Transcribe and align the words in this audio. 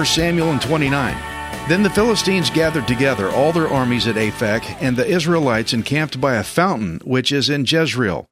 1 0.00 0.06
Samuel 0.06 0.52
and 0.52 0.62
29. 0.62 1.14
Then 1.68 1.82
the 1.82 1.90
Philistines 1.90 2.48
gathered 2.48 2.88
together 2.88 3.28
all 3.28 3.52
their 3.52 3.68
armies 3.68 4.06
at 4.06 4.14
Aphek, 4.14 4.64
and 4.80 4.96
the 4.96 5.06
Israelites 5.06 5.74
encamped 5.74 6.18
by 6.18 6.36
a 6.36 6.42
fountain 6.42 7.00
which 7.04 7.32
is 7.32 7.50
in 7.50 7.66
Jezreel. 7.66 8.24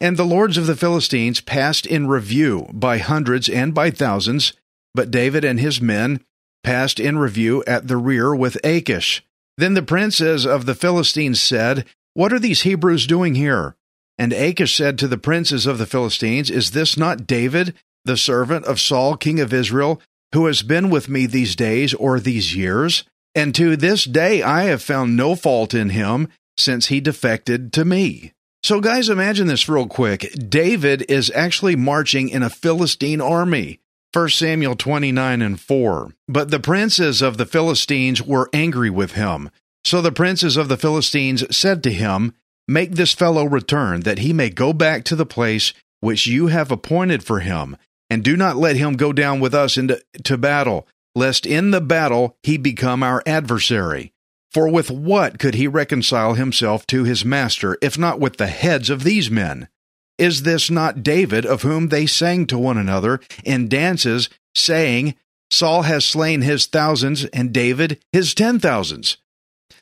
And 0.00 0.16
the 0.16 0.24
lords 0.24 0.56
of 0.56 0.66
the 0.66 0.76
Philistines 0.76 1.40
passed 1.40 1.84
in 1.84 2.06
review 2.06 2.68
by 2.72 2.98
hundreds 2.98 3.48
and 3.48 3.74
by 3.74 3.90
thousands, 3.90 4.52
but 4.94 5.10
David 5.10 5.44
and 5.44 5.58
his 5.58 5.80
men 5.80 6.20
passed 6.62 7.00
in 7.00 7.18
review 7.18 7.64
at 7.66 7.88
the 7.88 7.96
rear 7.96 8.34
with 8.34 8.64
Achish. 8.64 9.24
Then 9.56 9.74
the 9.74 9.82
princes 9.82 10.46
of 10.46 10.66
the 10.66 10.74
Philistines 10.74 11.40
said, 11.40 11.84
What 12.14 12.32
are 12.32 12.38
these 12.38 12.62
Hebrews 12.62 13.06
doing 13.06 13.34
here? 13.34 13.74
And 14.18 14.32
Achish 14.32 14.76
said 14.76 14.98
to 14.98 15.08
the 15.08 15.18
princes 15.18 15.66
of 15.66 15.78
the 15.78 15.86
Philistines, 15.86 16.50
Is 16.50 16.70
this 16.70 16.96
not 16.96 17.26
David, 17.26 17.74
the 18.04 18.16
servant 18.16 18.66
of 18.66 18.80
Saul, 18.80 19.16
king 19.16 19.40
of 19.40 19.52
Israel, 19.52 20.00
who 20.32 20.46
has 20.46 20.62
been 20.62 20.90
with 20.90 21.08
me 21.08 21.26
these 21.26 21.56
days 21.56 21.92
or 21.94 22.20
these 22.20 22.54
years? 22.54 23.04
And 23.34 23.54
to 23.54 23.76
this 23.76 24.04
day 24.04 24.42
I 24.42 24.64
have 24.64 24.82
found 24.82 25.16
no 25.16 25.34
fault 25.34 25.74
in 25.74 25.90
him 25.90 26.28
since 26.56 26.86
he 26.86 27.00
defected 27.00 27.72
to 27.74 27.84
me. 27.84 28.32
So, 28.62 28.80
guys, 28.80 29.08
imagine 29.08 29.46
this 29.46 29.68
real 29.68 29.86
quick. 29.86 30.32
David 30.48 31.08
is 31.08 31.30
actually 31.34 31.76
marching 31.76 32.28
in 32.28 32.42
a 32.42 32.50
Philistine 32.50 33.20
army. 33.20 33.80
1 34.12 34.30
Samuel 34.30 34.74
29 34.74 35.42
and 35.42 35.60
4. 35.60 36.10
But 36.26 36.50
the 36.50 36.58
princes 36.58 37.22
of 37.22 37.36
the 37.36 37.46
Philistines 37.46 38.22
were 38.22 38.50
angry 38.52 38.90
with 38.90 39.12
him. 39.12 39.50
So 39.84 40.02
the 40.02 40.12
princes 40.12 40.56
of 40.56 40.68
the 40.68 40.76
Philistines 40.76 41.44
said 41.56 41.82
to 41.84 41.92
him, 41.92 42.34
Make 42.66 42.92
this 42.92 43.12
fellow 43.12 43.44
return, 43.44 44.00
that 44.00 44.18
he 44.18 44.32
may 44.32 44.50
go 44.50 44.72
back 44.72 45.04
to 45.04 45.16
the 45.16 45.26
place 45.26 45.72
which 46.00 46.26
you 46.26 46.48
have 46.48 46.70
appointed 46.70 47.22
for 47.22 47.40
him, 47.40 47.76
and 48.10 48.22
do 48.22 48.36
not 48.36 48.56
let 48.56 48.76
him 48.76 48.94
go 48.94 49.12
down 49.12 49.40
with 49.40 49.54
us 49.54 49.78
into 49.78 50.02
to 50.24 50.36
battle, 50.36 50.86
lest 51.14 51.46
in 51.46 51.70
the 51.70 51.80
battle 51.80 52.36
he 52.42 52.56
become 52.58 53.02
our 53.02 53.22
adversary. 53.26 54.12
For 54.50 54.68
with 54.68 54.90
what 54.90 55.38
could 55.38 55.54
he 55.54 55.66
reconcile 55.66 56.34
himself 56.34 56.86
to 56.88 57.04
his 57.04 57.24
master, 57.24 57.76
if 57.82 57.98
not 57.98 58.20
with 58.20 58.38
the 58.38 58.46
heads 58.46 58.88
of 58.88 59.04
these 59.04 59.30
men? 59.30 59.68
Is 60.16 60.42
this 60.42 60.70
not 60.70 61.02
David, 61.02 61.46
of 61.46 61.62
whom 61.62 61.88
they 61.88 62.06
sang 62.06 62.46
to 62.46 62.58
one 62.58 62.78
another 62.78 63.20
in 63.44 63.68
dances, 63.68 64.28
saying, 64.54 65.14
Saul 65.50 65.82
has 65.82 66.04
slain 66.04 66.42
his 66.42 66.66
thousands, 66.66 67.24
and 67.26 67.52
David 67.52 68.00
his 68.12 68.34
ten 68.34 68.58
thousands? 68.58 69.18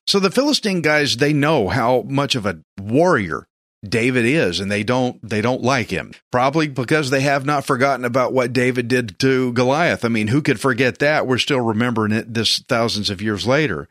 So 0.07 0.21
the 0.21 0.31
Philistine 0.31 0.83
guys, 0.83 1.17
they 1.17 1.33
know 1.33 1.69
how 1.69 2.03
much 2.03 2.35
of 2.35 2.47
a 2.47 2.61
warrior 2.81 3.47
David 3.87 4.25
is, 4.25 4.61
and 4.61 4.71
they 4.71 4.83
don't 4.83 5.21
they 5.29 5.41
don't 5.41 5.63
like 5.63 5.91
him. 5.91 6.13
Probably 6.31 6.69
because 6.69 7.11
they 7.11 7.21
have 7.21 7.45
not 7.45 7.65
forgotten 7.65 8.05
about 8.05 8.33
what 8.33 8.53
David 8.53 8.89
did 8.89 9.19
to 9.21 9.53
Goliath. 9.53 10.05
I 10.05 10.09
mean, 10.09 10.29
who 10.29 10.43
could 10.43 10.61
forget 10.61 10.99
that? 10.99 11.27
We're 11.27 11.39
still 11.39 11.61
remembering 11.61 12.13
it 12.13 12.35
this 12.35 12.59
thousands 12.69 13.11
of 13.11 13.23
years 13.23 13.47
later. 13.47 13.89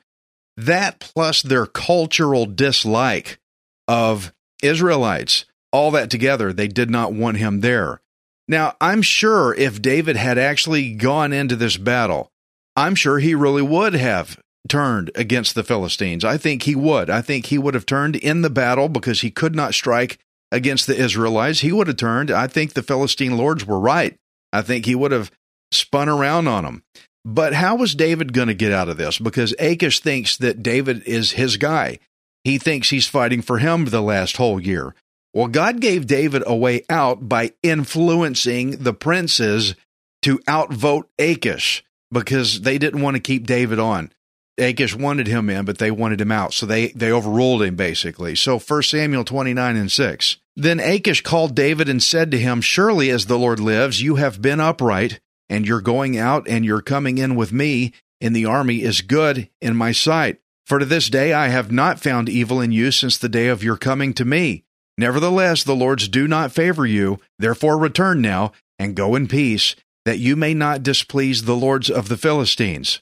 That 0.57 0.99
plus 0.99 1.41
their 1.41 1.65
cultural 1.65 2.45
dislike 2.45 3.39
of 3.87 4.33
Israelites, 4.63 5.45
all 5.71 5.91
that 5.91 6.09
together, 6.09 6.53
they 6.53 6.67
did 6.67 6.89
not 6.89 7.13
want 7.13 7.37
him 7.37 7.61
there. 7.61 8.01
Now, 8.47 8.75
I'm 8.79 9.01
sure 9.01 9.53
if 9.53 9.81
David 9.81 10.15
had 10.15 10.37
actually 10.37 10.93
gone 10.93 11.33
into 11.33 11.55
this 11.55 11.77
battle, 11.77 12.31
I'm 12.75 12.95
sure 12.95 13.19
he 13.19 13.35
really 13.35 13.61
would 13.61 13.93
have 13.93 14.39
turned 14.67 15.11
against 15.15 15.55
the 15.55 15.63
Philistines. 15.63 16.23
I 16.23 16.37
think 16.37 16.63
he 16.63 16.75
would. 16.75 17.09
I 17.09 17.21
think 17.21 17.47
he 17.47 17.57
would 17.57 17.73
have 17.73 17.85
turned 17.85 18.15
in 18.15 18.41
the 18.41 18.49
battle 18.49 18.89
because 18.89 19.21
he 19.21 19.31
could 19.31 19.55
not 19.55 19.73
strike 19.73 20.19
against 20.51 20.87
the 20.87 20.95
Israelites. 20.95 21.59
He 21.59 21.71
would 21.71 21.87
have 21.87 21.97
turned. 21.97 22.31
I 22.31 22.47
think 22.47 22.73
the 22.73 22.83
Philistine 22.83 23.37
lords 23.37 23.65
were 23.65 23.79
right. 23.79 24.15
I 24.53 24.61
think 24.61 24.85
he 24.85 24.95
would 24.95 25.11
have 25.11 25.31
spun 25.71 26.09
around 26.09 26.47
on 26.47 26.63
them. 26.63 26.83
But 27.25 27.53
how 27.53 27.75
was 27.75 27.95
David 27.95 28.33
going 28.33 28.49
to 28.49 28.53
get 28.53 28.71
out 28.71 28.87
of 28.87 28.97
this? 28.97 29.17
Because 29.17 29.55
Achish 29.57 29.99
thinks 29.99 30.37
that 30.37 30.61
David 30.61 31.03
is 31.07 31.31
his 31.31 31.57
guy. 31.57 31.97
He 32.43 32.59
thinks 32.59 32.91
he's 32.91 33.07
fighting 33.07 33.41
for 33.41 33.57
him 33.57 33.85
the 33.85 34.01
last 34.01 34.37
whole 34.37 34.61
year. 34.61 34.93
Well, 35.33 35.47
God 35.47 35.81
gave 35.81 36.05
David 36.05 36.43
a 36.45 36.55
way 36.55 36.85
out 36.87 37.27
by 37.27 37.53
influencing 37.63 38.83
the 38.83 38.93
princes 38.93 39.75
to 40.21 40.39
outvote 40.47 41.09
Achish 41.17 41.83
because 42.11 42.61
they 42.61 42.77
didn't 42.77 43.01
want 43.01 43.15
to 43.15 43.21
keep 43.21 43.47
David 43.47 43.79
on. 43.79 44.11
Achish 44.57 44.95
wanted 44.95 45.27
him 45.27 45.49
in, 45.49 45.65
but 45.65 45.79
they 45.79 45.91
wanted 45.91 46.21
him 46.21 46.31
out. 46.31 46.53
So 46.53 46.65
they, 46.65 46.89
they 46.89 47.11
overruled 47.11 47.63
him 47.63 47.75
basically. 47.75 48.35
So 48.35 48.59
1 48.59 48.83
Samuel 48.83 49.25
29 49.25 49.75
and 49.75 49.91
6. 49.91 50.37
Then 50.55 50.79
Achish 50.79 51.21
called 51.21 51.55
David 51.55 51.89
and 51.89 52.01
said 52.01 52.31
to 52.31 52.39
him, 52.39 52.61
Surely 52.61 53.09
as 53.09 53.25
the 53.25 53.37
Lord 53.37 53.59
lives, 53.59 54.01
you 54.01 54.15
have 54.15 54.41
been 54.41 54.61
upright, 54.61 55.19
and 55.49 55.67
your 55.67 55.81
going 55.81 56.17
out 56.17 56.47
and 56.47 56.65
your 56.65 56.81
coming 56.81 57.17
in 57.17 57.35
with 57.35 57.51
me 57.51 57.93
in 58.19 58.33
the 58.33 58.45
army 58.45 58.81
is 58.81 59.01
good 59.01 59.49
in 59.61 59.75
my 59.75 59.91
sight. 59.91 60.39
For 60.65 60.79
to 60.79 60.85
this 60.85 61.09
day 61.09 61.33
I 61.33 61.49
have 61.49 61.71
not 61.71 61.99
found 61.99 62.27
evil 62.27 62.59
in 62.59 62.71
you 62.71 62.91
since 62.91 63.17
the 63.17 63.29
day 63.29 63.47
of 63.47 63.63
your 63.63 63.77
coming 63.77 64.13
to 64.15 64.25
me. 64.25 64.63
Nevertheless, 64.97 65.63
the 65.63 65.75
Lords 65.75 66.07
do 66.07 66.27
not 66.27 66.51
favor 66.51 66.85
you. 66.85 67.19
Therefore 67.37 67.77
return 67.77 68.21
now, 68.21 68.53
and 68.79 68.95
go 68.95 69.15
in 69.15 69.27
peace, 69.27 69.75
that 70.05 70.19
you 70.19 70.35
may 70.35 70.53
not 70.53 70.83
displease 70.83 71.43
the 71.43 71.55
lords 71.55 71.89
of 71.89 72.07
the 72.07 72.17
Philistines. 72.17 73.01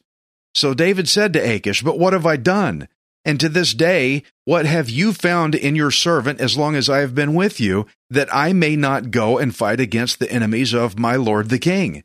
So 0.56 0.74
David 0.74 1.10
said 1.10 1.34
to 1.34 1.40
Achish, 1.40 1.84
But 1.84 2.00
what 2.00 2.14
have 2.14 2.26
I 2.26 2.38
done? 2.38 2.88
And 3.26 3.40
to 3.40 3.50
this 3.50 3.74
day, 3.74 4.24
what 4.46 4.66
have 4.66 4.90
you 4.90 5.14
found 5.14 5.56
in 5.56 5.76
your 5.76 5.92
servant 5.92 6.42
as 6.42 6.58
long 6.58 6.76
as 6.76 6.90
I 6.90 7.00
have 7.00 7.16
been 7.16 7.34
with 7.34 7.60
you, 7.60 7.86
that 8.10 8.34
I 8.34 8.54
may 8.54 8.76
not 8.76 9.12
go 9.12 9.38
and 9.38 9.56
fight 9.56 9.80
against 9.80 10.20
the 10.20 10.32
enemies 10.32 10.74
of 10.74 11.00
my 11.00 11.16
lord 11.16 11.50
the 11.50 11.60
king? 11.60 12.04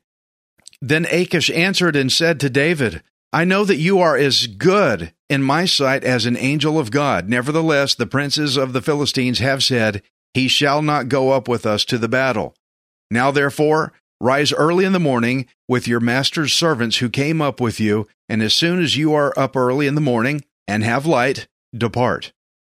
Then 0.81 1.07
Achish 1.11 1.51
answered 1.51 1.97
and 1.97 2.11
said 2.11 2.39
to 2.41 2.51
David, 2.51 3.03
I 3.33 3.45
know 3.45 3.65
that 3.65 3.77
you 3.77 3.99
are 3.99 4.17
as 4.17 4.47
good 4.47 5.13
in 5.29 5.43
my 5.43 5.67
sight 5.67 6.05
as 6.05 6.25
an 6.25 6.37
angel 6.37 6.79
of 6.79 6.91
God. 6.91 7.29
Nevertheless, 7.29 7.95
the 7.95 8.07
princes 8.07 8.57
of 8.57 8.73
the 8.73 8.81
Philistines 8.81 9.41
have 9.41 9.63
said, 9.63 10.03
He 10.33 10.49
shall 10.49 10.81
not 10.81 11.09
go 11.09 11.33
up 11.33 11.49
with 11.49 11.67
us 11.67 11.85
to 11.87 11.99
the 11.99 12.09
battle. 12.09 12.55
Now 13.11 13.31
therefore, 13.31 13.93
rise 14.21 14.53
early 14.53 14.85
in 14.85 14.93
the 14.93 14.99
morning 14.99 15.47
with 15.69 15.87
your 15.87 16.01
master's 16.01 16.53
servants 16.53 16.99
who 16.99 17.11
came 17.11 17.43
up 17.43 17.61
with 17.61 17.79
you, 17.79 18.07
and 18.29 18.43
as 18.43 18.55
soon 18.55 18.81
as 18.83 18.97
you 18.97 19.13
are 19.15 19.39
up 19.39 19.57
early 19.57 19.87
in 19.87 19.95
the 19.95 20.01
morning 20.01 20.45
and 20.67 20.83
have 20.83 21.07
light, 21.07 21.49
depart. 21.77 22.33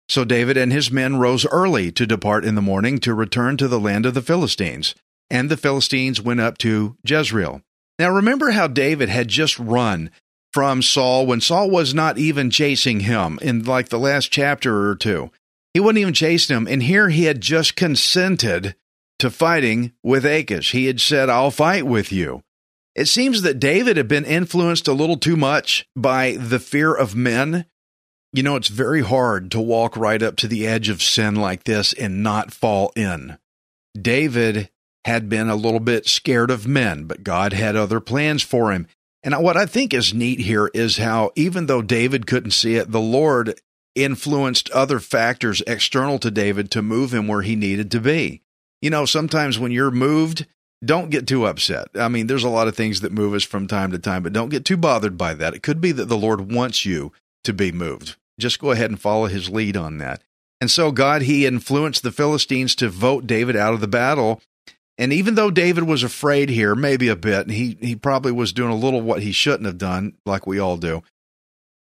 So 0.08 0.24
David 0.24 0.56
and 0.56 0.72
his 0.72 0.90
men 0.90 1.16
rose 1.16 1.46
early 1.46 1.90
to 1.92 2.06
depart 2.06 2.44
in 2.44 2.54
the 2.54 2.62
morning 2.62 2.98
to 2.98 3.14
return 3.14 3.56
to 3.56 3.68
the 3.68 3.80
land 3.80 4.06
of 4.06 4.14
the 4.14 4.22
Philistines. 4.22 4.94
And 5.30 5.50
the 5.50 5.56
Philistines 5.56 6.20
went 6.20 6.40
up 6.40 6.58
to 6.58 6.96
Jezreel. 7.04 7.62
Now 7.98 8.10
remember 8.10 8.50
how 8.50 8.66
David 8.66 9.08
had 9.08 9.28
just 9.28 9.58
run 9.58 10.10
from 10.52 10.82
Saul 10.82 11.26
when 11.26 11.40
Saul 11.40 11.70
was 11.70 11.94
not 11.94 12.18
even 12.18 12.50
chasing 12.50 13.00
him 13.00 13.38
in 13.42 13.64
like 13.64 13.88
the 13.88 13.98
last 13.98 14.30
chapter 14.30 14.88
or 14.88 14.96
two. 14.96 15.30
He 15.72 15.80
wasn't 15.80 15.98
even 15.98 16.14
chasing 16.14 16.56
him. 16.56 16.68
And 16.68 16.82
here 16.82 17.08
he 17.08 17.24
had 17.24 17.40
just 17.40 17.76
consented 17.76 18.76
to 19.18 19.30
fighting 19.30 19.92
with 20.02 20.24
Achish. 20.24 20.72
He 20.72 20.86
had 20.86 21.00
said, 21.00 21.28
I'll 21.28 21.50
fight 21.50 21.86
with 21.86 22.12
you. 22.12 22.42
It 22.94 23.06
seems 23.06 23.42
that 23.42 23.58
David 23.58 23.96
had 23.96 24.06
been 24.06 24.24
influenced 24.24 24.86
a 24.86 24.92
little 24.92 25.16
too 25.16 25.36
much 25.36 25.86
by 25.96 26.36
the 26.38 26.60
fear 26.60 26.94
of 26.94 27.16
men. 27.16 27.66
You 28.32 28.44
know, 28.44 28.56
it's 28.56 28.68
very 28.68 29.02
hard 29.02 29.50
to 29.52 29.60
walk 29.60 29.96
right 29.96 30.22
up 30.22 30.36
to 30.36 30.48
the 30.48 30.66
edge 30.66 30.88
of 30.88 31.02
sin 31.02 31.34
like 31.34 31.64
this 31.64 31.92
and 31.92 32.22
not 32.22 32.52
fall 32.52 32.92
in. 32.94 33.38
David 34.00 34.70
had 35.04 35.28
been 35.28 35.48
a 35.48 35.56
little 35.56 35.80
bit 35.80 36.06
scared 36.06 36.50
of 36.50 36.66
men, 36.66 37.04
but 37.04 37.24
God 37.24 37.52
had 37.52 37.76
other 37.76 38.00
plans 38.00 38.42
for 38.42 38.72
him. 38.72 38.86
And 39.22 39.34
what 39.42 39.56
I 39.56 39.66
think 39.66 39.94
is 39.94 40.12
neat 40.14 40.40
here 40.40 40.70
is 40.74 40.98
how, 40.98 41.32
even 41.34 41.66
though 41.66 41.82
David 41.82 42.26
couldn't 42.26 42.50
see 42.50 42.76
it, 42.76 42.90
the 42.90 43.00
Lord 43.00 43.60
influenced 43.94 44.70
other 44.70 44.98
factors 44.98 45.62
external 45.66 46.18
to 46.18 46.30
David 46.30 46.70
to 46.72 46.82
move 46.82 47.14
him 47.14 47.28
where 47.28 47.42
he 47.42 47.56
needed 47.56 47.90
to 47.92 48.00
be. 48.00 48.42
You 48.82 48.90
know, 48.90 49.04
sometimes 49.06 49.58
when 49.58 49.72
you're 49.72 49.90
moved, 49.90 50.46
don't 50.84 51.10
get 51.10 51.26
too 51.26 51.46
upset. 51.46 51.88
I 51.94 52.08
mean, 52.08 52.26
there's 52.26 52.44
a 52.44 52.50
lot 52.50 52.68
of 52.68 52.76
things 52.76 53.00
that 53.00 53.12
move 53.12 53.32
us 53.32 53.44
from 53.44 53.66
time 53.66 53.92
to 53.92 53.98
time, 53.98 54.22
but 54.22 54.32
don't 54.32 54.50
get 54.50 54.64
too 54.64 54.76
bothered 54.76 55.16
by 55.16 55.32
that. 55.34 55.54
It 55.54 55.62
could 55.62 55.80
be 55.80 55.92
that 55.92 56.06
the 56.06 56.18
Lord 56.18 56.52
wants 56.52 56.84
you 56.84 57.12
to 57.44 57.52
be 57.52 57.72
moved. 57.72 58.16
Just 58.38 58.58
go 58.58 58.72
ahead 58.72 58.90
and 58.90 59.00
follow 59.00 59.26
his 59.26 59.48
lead 59.48 59.76
on 59.76 59.98
that. 59.98 60.22
And 60.60 60.70
so 60.70 60.92
God, 60.92 61.22
he 61.22 61.46
influenced 61.46 62.02
the 62.02 62.12
Philistines 62.12 62.74
to 62.76 62.88
vote 62.88 63.26
David 63.26 63.56
out 63.56 63.74
of 63.74 63.80
the 63.80 63.88
battle. 63.88 64.42
And 64.96 65.12
even 65.12 65.34
though 65.34 65.50
David 65.50 65.84
was 65.84 66.02
afraid 66.02 66.50
here, 66.50 66.74
maybe 66.74 67.08
a 67.08 67.16
bit, 67.16 67.42
and 67.42 67.50
he, 67.50 67.76
he 67.80 67.96
probably 67.96 68.32
was 68.32 68.52
doing 68.52 68.70
a 68.70 68.76
little 68.76 69.00
what 69.00 69.22
he 69.22 69.32
shouldn't 69.32 69.66
have 69.66 69.78
done, 69.78 70.14
like 70.24 70.46
we 70.46 70.58
all 70.58 70.76
do. 70.76 71.02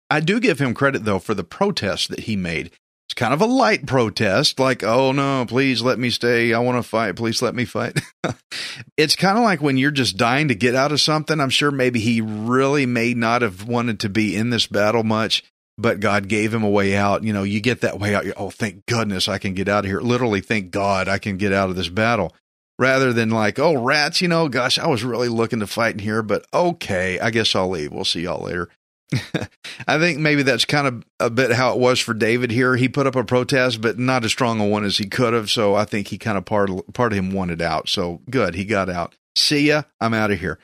I 0.09 0.21
do 0.21 0.41
give 0.41 0.59
him 0.59 0.75
credit, 0.75 1.05
though, 1.05 1.19
for 1.19 1.35
the 1.35 1.45
protest 1.45 2.09
that 2.09 2.21
he 2.21 2.37
made. 2.37 2.71
It's 3.07 3.15
kind 3.15 3.35
of 3.35 3.43
a 3.43 3.47
light 3.47 3.85
protest, 3.87 4.59
like, 4.59 4.83
oh 4.83 5.13
no, 5.13 5.45
please 5.47 5.83
let 5.83 5.99
me 5.99 6.09
stay. 6.09 6.55
I 6.55 6.59
want 6.61 6.83
to 6.83 6.89
fight. 6.89 7.17
Please 7.17 7.43
let 7.43 7.55
me 7.55 7.67
fight. 7.67 8.01
it's 8.97 9.17
kind 9.17 9.37
of 9.37 9.45
like 9.45 9.61
when 9.61 9.77
you're 9.77 9.91
just 9.91 10.17
dying 10.17 10.49
to 10.49 10.55
get 10.55 10.75
out 10.75 10.93
of 10.93 11.01
something. 11.01 11.39
I'm 11.39 11.51
sure 11.51 11.71
maybe 11.71 12.01
he 12.01 12.23
really 12.23 12.87
may 12.87 13.13
not 13.13 13.43
have 13.43 13.69
wanted 13.69 14.01
to 14.01 14.09
be 14.09 14.35
in 14.35 14.49
this 14.49 14.67
battle 14.67 15.03
much 15.03 15.45
but 15.79 16.01
God 16.01 16.29
gave 16.29 16.53
him 16.53 16.63
a 16.63 16.71
way 16.71 16.95
out. 16.97 17.25
You 17.25 17.33
know, 17.33 17.43
you 17.43 17.61
get 17.61 17.81
that 17.81 17.99
way 17.99 18.15
out. 18.15 18.25
Oh, 18.37 18.51
thank 18.51 18.87
goodness 18.87 19.29
I 19.29 19.39
can 19.39 19.55
get 19.55 19.69
out 19.69 19.85
of 19.85 19.91
here. 19.91 20.01
Literally, 20.01 20.41
thank 20.41 20.71
God 20.71 21.09
I 21.09 21.19
can 21.19 21.37
get 21.37 21.53
out 21.53 21.71
of 21.71 21.77
this 21.77 21.89
battle. 21.89 22.35
Rather 22.83 23.13
than 23.13 23.31
like, 23.31 23.61
oh, 23.61 23.75
rats, 23.75 24.21
you 24.21 24.27
know, 24.27 24.49
gosh, 24.49 24.77
I 24.77 24.89
was 24.89 25.05
really 25.05 25.29
looking 25.29 25.61
to 25.61 25.69
fight 25.69 25.95
in 25.95 26.01
here, 26.01 26.21
but 26.21 26.45
okay, 26.53 27.21
I 27.21 27.31
guess 27.31 27.55
I'll 27.55 27.69
leave. 27.69 27.93
We'll 27.93 28.05
see 28.05 28.23
y'all 28.23 28.43
later. 28.43 28.69
I 29.87 30.01
think 30.01 30.19
maybe 30.19 30.43
that's 30.43 30.65
kind 30.65 30.89
of 30.89 31.05
a 31.21 31.31
bit 31.31 31.53
how 31.53 31.75
it 31.75 31.79
was 31.79 32.01
for 32.01 32.13
David 32.13 32.51
here. 32.51 32.75
He 32.75 32.89
put 32.89 33.07
up 33.07 33.15
a 33.15 33.23
protest, 33.23 33.81
but 33.81 34.01
not 34.01 34.25
as 34.25 34.33
strong 34.33 34.59
a 34.59 34.67
one 34.67 34.83
as 34.83 34.99
he 34.99 35.07
could 35.07 35.33
have. 35.33 35.49
So 35.49 35.77
I 35.77 35.85
think 35.85 36.09
he 36.09 36.19
kind 36.19 36.37
of 36.37 36.45
part 36.45 36.71
part 36.93 37.13
of 37.13 37.19
him 37.19 37.31
wanted 37.31 37.63
out. 37.63 37.89
So 37.89 38.21
good, 38.29 38.57
he 38.57 38.65
got 38.65 38.91
out. 38.91 39.15
See 39.37 39.69
ya, 39.69 39.83
I'm 40.01 40.13
out 40.13 40.33
of 40.33 40.41
here. 40.41 40.59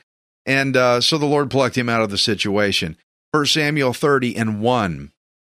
And 0.45 0.75
uh, 0.75 0.99
so 0.99 1.17
the 1.17 1.25
Lord 1.25 1.49
plucked 1.49 1.77
him 1.77 1.87
out 1.87 2.01
of 2.01 2.09
the 2.09 2.17
situation. 2.17 2.97
1 3.31 3.45
Samuel 3.45 3.93
30 3.93 4.35
and 4.35 4.59
1. 4.59 5.13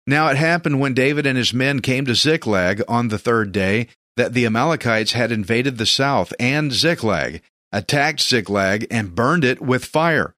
Now 0.08 0.30
it 0.30 0.38
happened 0.38 0.80
when 0.80 0.94
David 0.94 1.26
and 1.26 1.38
his 1.38 1.54
men 1.54 1.82
came 1.82 2.06
to 2.06 2.16
Ziklag 2.16 2.82
on 2.88 3.10
the 3.10 3.20
third 3.20 3.52
day 3.52 3.90
that 4.18 4.34
the 4.34 4.46
Amalekites 4.46 5.14
had 5.14 5.32
invaded 5.32 5.78
the 5.78 5.86
south 5.86 6.34
and 6.40 6.72
Ziklag, 6.72 7.42
attacked 7.72 8.22
Ziklag, 8.22 8.86
and 8.92 9.16
burned 9.16 9.44
it 9.44 9.62
with 9.62 9.86
fire, 9.86 10.36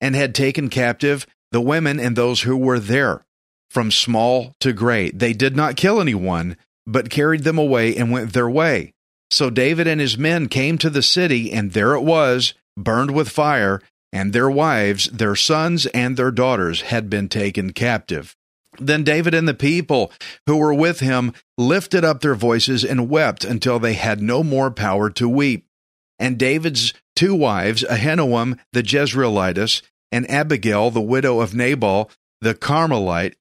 and 0.00 0.14
had 0.14 0.34
taken 0.34 0.68
captive 0.68 1.26
the 1.52 1.60
women 1.60 1.98
and 1.98 2.16
those 2.16 2.42
who 2.42 2.56
were 2.56 2.78
there, 2.78 3.24
from 3.70 3.90
small 3.90 4.54
to 4.60 4.72
great. 4.72 5.18
They 5.18 5.32
did 5.32 5.56
not 5.56 5.76
kill 5.76 6.00
anyone, 6.00 6.56
but 6.86 7.10
carried 7.10 7.44
them 7.44 7.58
away 7.58 7.96
and 7.96 8.10
went 8.10 8.32
their 8.32 8.48
way. 8.48 8.92
So 9.30 9.50
David 9.50 9.86
and 9.86 10.00
his 10.00 10.16
men 10.16 10.48
came 10.48 10.78
to 10.78 10.90
the 10.90 11.02
city, 11.02 11.52
and 11.52 11.72
there 11.72 11.94
it 11.94 12.02
was, 12.02 12.54
burned 12.76 13.10
with 13.10 13.28
fire, 13.28 13.80
and 14.12 14.32
their 14.32 14.48
wives, 14.48 15.06
their 15.06 15.34
sons, 15.34 15.86
and 15.86 16.16
their 16.16 16.30
daughters 16.30 16.82
had 16.82 17.10
been 17.10 17.28
taken 17.28 17.72
captive. 17.72 18.36
Then 18.80 19.04
David 19.04 19.34
and 19.34 19.46
the 19.46 19.54
people 19.54 20.12
who 20.46 20.56
were 20.56 20.74
with 20.74 21.00
him 21.00 21.32
lifted 21.58 22.04
up 22.04 22.20
their 22.20 22.34
voices 22.34 22.84
and 22.84 23.08
wept 23.08 23.44
until 23.44 23.78
they 23.78 23.94
had 23.94 24.20
no 24.20 24.42
more 24.42 24.70
power 24.70 25.10
to 25.10 25.28
weep. 25.28 25.66
And 26.18 26.38
David's 26.38 26.94
two 27.14 27.34
wives, 27.34 27.84
Ahinoam 27.84 28.58
the 28.72 28.82
Jezreelitess 28.82 29.82
and 30.12 30.30
Abigail 30.30 30.90
the 30.90 31.00
widow 31.00 31.40
of 31.40 31.54
Nabal 31.54 32.10
the 32.40 32.54
Carmelite, 32.54 33.36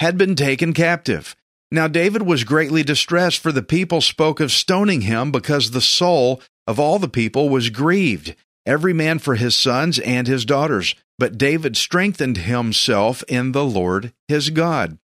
had 0.00 0.18
been 0.18 0.34
taken 0.34 0.72
captive. 0.72 1.34
Now 1.70 1.88
David 1.88 2.22
was 2.22 2.44
greatly 2.44 2.82
distressed, 2.82 3.40
for 3.40 3.52
the 3.52 3.62
people 3.62 4.00
spoke 4.00 4.38
of 4.40 4.52
stoning 4.52 5.02
him 5.02 5.32
because 5.32 5.70
the 5.70 5.80
soul 5.80 6.40
of 6.66 6.78
all 6.78 6.98
the 6.98 7.08
people 7.08 7.48
was 7.48 7.70
grieved 7.70 8.34
every 8.66 8.92
man 8.92 9.18
for 9.18 9.34
his 9.34 9.54
sons 9.54 9.98
and 9.98 10.26
his 10.26 10.44
daughters. 10.44 10.94
But 11.18 11.38
David 11.38 11.76
strengthened 11.76 12.38
himself 12.38 13.22
in 13.28 13.52
the 13.52 13.64
Lord 13.64 14.12
his 14.28 14.50
God. 14.50 14.98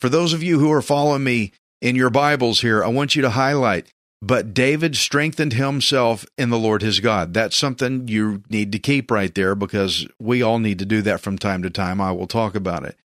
For 0.00 0.08
those 0.08 0.32
of 0.32 0.42
you 0.42 0.58
who 0.58 0.72
are 0.72 0.82
following 0.82 1.24
me 1.24 1.52
in 1.80 1.96
your 1.96 2.10
Bibles 2.10 2.60
here, 2.60 2.84
I 2.84 2.88
want 2.88 3.16
you 3.16 3.22
to 3.22 3.30
highlight, 3.30 3.86
but 4.22 4.54
David 4.54 4.96
strengthened 4.96 5.54
himself 5.54 6.24
in 6.38 6.50
the 6.50 6.58
Lord 6.58 6.82
his 6.82 7.00
God. 7.00 7.34
That's 7.34 7.56
something 7.56 8.08
you 8.08 8.42
need 8.48 8.72
to 8.72 8.78
keep 8.78 9.10
right 9.10 9.34
there 9.34 9.54
because 9.54 10.06
we 10.20 10.42
all 10.42 10.58
need 10.58 10.78
to 10.78 10.86
do 10.86 11.02
that 11.02 11.20
from 11.20 11.38
time 11.38 11.62
to 11.62 11.70
time. 11.70 12.00
I 12.00 12.12
will 12.12 12.26
talk 12.26 12.54
about 12.54 12.84
it. 12.84 12.96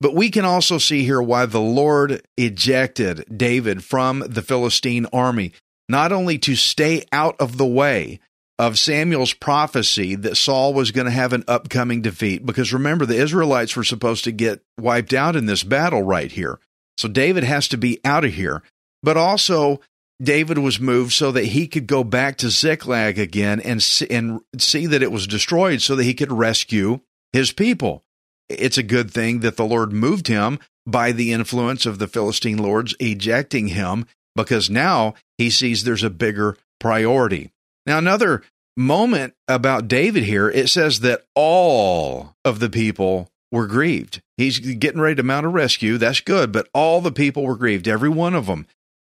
But 0.00 0.14
we 0.14 0.30
can 0.30 0.46
also 0.46 0.78
see 0.78 1.04
here 1.04 1.20
why 1.20 1.46
the 1.46 1.60
Lord 1.60 2.22
ejected 2.36 3.24
David 3.34 3.84
from 3.84 4.20
the 4.26 4.42
Philistine 4.42 5.06
army, 5.12 5.52
not 5.88 6.10
only 6.10 6.38
to 6.38 6.56
stay 6.56 7.04
out 7.12 7.36
of 7.38 7.58
the 7.58 7.66
way, 7.66 8.18
of 8.60 8.78
Samuel's 8.78 9.32
prophecy 9.32 10.14
that 10.16 10.36
Saul 10.36 10.74
was 10.74 10.90
going 10.90 11.06
to 11.06 11.10
have 11.10 11.32
an 11.32 11.44
upcoming 11.48 12.02
defeat. 12.02 12.44
Because 12.44 12.74
remember, 12.74 13.06
the 13.06 13.16
Israelites 13.16 13.74
were 13.74 13.84
supposed 13.84 14.24
to 14.24 14.32
get 14.32 14.60
wiped 14.78 15.14
out 15.14 15.34
in 15.34 15.46
this 15.46 15.62
battle 15.62 16.02
right 16.02 16.30
here. 16.30 16.58
So 16.98 17.08
David 17.08 17.42
has 17.42 17.68
to 17.68 17.78
be 17.78 18.00
out 18.04 18.26
of 18.26 18.34
here. 18.34 18.62
But 19.02 19.16
also, 19.16 19.80
David 20.22 20.58
was 20.58 20.78
moved 20.78 21.14
so 21.14 21.32
that 21.32 21.46
he 21.46 21.66
could 21.66 21.86
go 21.86 22.04
back 22.04 22.36
to 22.36 22.50
Ziklag 22.50 23.18
again 23.18 23.60
and 23.60 23.82
see, 23.82 24.06
and 24.10 24.40
see 24.58 24.84
that 24.84 25.02
it 25.02 25.10
was 25.10 25.26
destroyed 25.26 25.80
so 25.80 25.96
that 25.96 26.04
he 26.04 26.12
could 26.12 26.30
rescue 26.30 27.00
his 27.32 27.52
people. 27.52 28.04
It's 28.50 28.76
a 28.76 28.82
good 28.82 29.10
thing 29.10 29.40
that 29.40 29.56
the 29.56 29.64
Lord 29.64 29.90
moved 29.90 30.28
him 30.28 30.58
by 30.86 31.12
the 31.12 31.32
influence 31.32 31.86
of 31.86 31.98
the 31.98 32.08
Philistine 32.08 32.58
lords 32.58 32.94
ejecting 33.00 33.68
him 33.68 34.04
because 34.36 34.68
now 34.68 35.14
he 35.38 35.48
sees 35.48 35.82
there's 35.82 36.04
a 36.04 36.10
bigger 36.10 36.58
priority. 36.78 37.52
Now, 37.90 37.98
another 37.98 38.42
moment 38.76 39.34
about 39.48 39.88
David 39.88 40.22
here, 40.22 40.48
it 40.48 40.68
says 40.68 41.00
that 41.00 41.24
all 41.34 42.36
of 42.44 42.60
the 42.60 42.70
people 42.70 43.28
were 43.50 43.66
grieved. 43.66 44.22
He's 44.36 44.60
getting 44.60 45.00
ready 45.00 45.16
to 45.16 45.24
mount 45.24 45.44
a 45.44 45.48
rescue. 45.48 45.98
That's 45.98 46.20
good, 46.20 46.52
but 46.52 46.68
all 46.72 47.00
the 47.00 47.10
people 47.10 47.42
were 47.42 47.56
grieved, 47.56 47.88
every 47.88 48.08
one 48.08 48.36
of 48.36 48.46
them. 48.46 48.68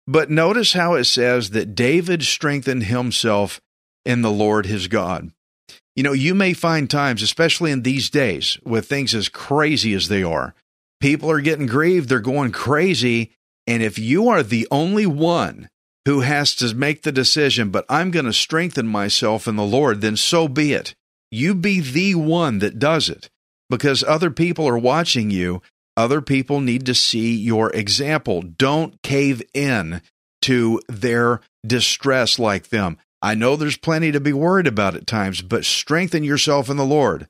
But 0.07 0.31
notice 0.31 0.75
how 0.75 0.95
it 0.95 1.07
says 1.07 1.51
that 1.51 1.75
David 1.75 2.23
strengthened 2.23 2.85
himself 2.85 3.61
in 4.05 4.23
the 4.23 4.31
Lord 4.31 4.67
his 4.67 4.87
God. 4.87 5.33
You 5.97 6.05
know, 6.05 6.13
you 6.13 6.33
may 6.33 6.53
find 6.53 6.89
times, 6.89 7.21
especially 7.21 7.73
in 7.73 7.83
these 7.83 8.11
days, 8.11 8.61
with 8.65 8.87
things 8.87 9.13
as 9.13 9.29
crazy 9.29 9.93
as 9.93 10.07
they 10.07 10.23
are, 10.23 10.55
people 11.01 11.29
are 11.33 11.41
getting 11.41 11.67
grieved, 11.67 12.09
they're 12.09 12.21
going 12.21 12.53
crazy. 12.53 13.33
And 13.67 13.83
if 13.83 13.99
you 13.99 14.29
are 14.29 14.45
the 14.45 14.69
only 14.71 15.05
one 15.05 15.69
who 16.09 16.21
has 16.21 16.55
to 16.55 16.75
make 16.75 17.03
the 17.03 17.13
decision, 17.13 17.69
but 17.69 17.85
I'm 17.87 18.11
going 18.11 18.25
to 18.25 18.33
strengthen 18.33 18.87
myself 18.89 19.47
in 19.47 19.57
the 19.57 19.63
Lord, 19.63 20.01
then 20.01 20.17
so 20.17 20.49
be 20.49 20.73
it. 20.73 20.95
You 21.31 21.55
be 21.55 21.81
the 21.81 22.15
one 22.15 22.61
that 22.61 22.79
does 22.79 23.11
it 23.11 23.29
because 23.69 24.03
other 24.03 24.31
people 24.31 24.67
are 24.67 24.79
watching 24.79 25.31
you. 25.31 25.61
Other 25.99 26.23
people 26.23 26.63
need 26.63 26.87
to 26.87 26.95
see 26.95 27.37
your 27.37 27.71
example. 27.75 28.41
Don't 28.41 29.03
cave 29.03 29.43
in 29.53 30.01
to 30.41 30.81
their 30.89 31.43
distress 31.67 32.39
like 32.39 32.71
them. 32.71 32.97
I 33.21 33.35
know 33.35 33.55
there's 33.55 33.77
plenty 33.77 34.11
to 34.13 34.21
be 34.21 34.33
worried 34.33 34.67
about 34.67 34.95
at 34.95 35.07
times, 35.07 35.43
but 35.43 35.67
strengthen 35.67 36.25
yourself 36.25 36.71
in 36.71 36.79
the 36.79 36.87
Lord. 36.87 37.29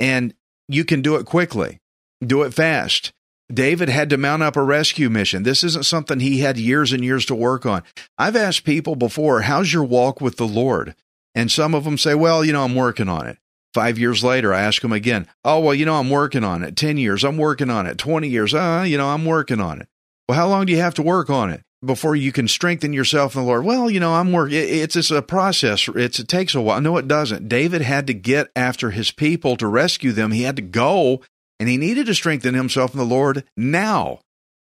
And 0.00 0.34
you 0.66 0.84
can 0.84 1.02
do 1.02 1.14
it 1.14 1.24
quickly, 1.24 1.78
do 2.20 2.42
it 2.42 2.52
fast. 2.52 3.12
David 3.52 3.88
had 3.88 4.10
to 4.10 4.18
mount 4.18 4.42
up 4.42 4.56
a 4.56 4.62
rescue 4.62 5.08
mission. 5.08 5.42
This 5.42 5.64
isn't 5.64 5.86
something 5.86 6.20
he 6.20 6.38
had 6.38 6.58
years 6.58 6.92
and 6.92 7.02
years 7.02 7.24
to 7.26 7.34
work 7.34 7.64
on. 7.64 7.82
I've 8.18 8.36
asked 8.36 8.64
people 8.64 8.94
before, 8.94 9.42
how's 9.42 9.72
your 9.72 9.84
walk 9.84 10.20
with 10.20 10.36
the 10.36 10.46
Lord? 10.46 10.94
And 11.34 11.50
some 11.50 11.74
of 11.74 11.84
them 11.84 11.96
say, 11.96 12.14
well, 12.14 12.44
you 12.44 12.52
know, 12.52 12.64
I'm 12.64 12.74
working 12.74 13.08
on 13.08 13.26
it. 13.26 13.38
Five 13.72 13.98
years 13.98 14.24
later, 14.24 14.52
I 14.52 14.62
ask 14.62 14.82
them 14.82 14.92
again, 14.92 15.26
oh, 15.44 15.60
well, 15.60 15.74
you 15.74 15.86
know, 15.86 15.96
I'm 15.96 16.10
working 16.10 16.44
on 16.44 16.62
it. 16.62 16.76
10 16.76 16.96
years, 16.96 17.24
I'm 17.24 17.38
working 17.38 17.70
on 17.70 17.86
it. 17.86 17.98
20 17.98 18.28
years, 18.28 18.54
uh, 18.54 18.84
you 18.86 18.98
know, 18.98 19.08
I'm 19.08 19.24
working 19.24 19.60
on 19.60 19.80
it. 19.80 19.88
Well, 20.28 20.36
how 20.36 20.48
long 20.48 20.66
do 20.66 20.72
you 20.72 20.80
have 20.80 20.94
to 20.94 21.02
work 21.02 21.30
on 21.30 21.50
it 21.50 21.62
before 21.84 22.16
you 22.16 22.32
can 22.32 22.48
strengthen 22.48 22.92
yourself 22.92 23.34
in 23.34 23.42
the 23.42 23.46
Lord? 23.46 23.64
Well, 23.64 23.90
you 23.90 24.00
know, 24.00 24.14
I'm 24.14 24.32
working. 24.32 24.58
It's, 24.58 24.96
it's 24.96 25.10
a 25.10 25.22
process. 25.22 25.88
It's, 25.88 26.18
it 26.18 26.28
takes 26.28 26.54
a 26.54 26.60
while. 26.60 26.80
No, 26.80 26.96
it 26.96 27.08
doesn't. 27.08 27.48
David 27.48 27.82
had 27.82 28.06
to 28.08 28.14
get 28.14 28.50
after 28.56 28.90
his 28.90 29.10
people 29.10 29.56
to 29.56 29.66
rescue 29.66 30.12
them. 30.12 30.32
He 30.32 30.42
had 30.42 30.56
to 30.56 30.62
go 30.62 31.22
and 31.58 31.68
he 31.68 31.76
needed 31.76 32.06
to 32.06 32.14
strengthen 32.14 32.54
himself 32.54 32.92
in 32.92 32.98
the 32.98 33.04
Lord 33.04 33.44
now. 33.56 34.20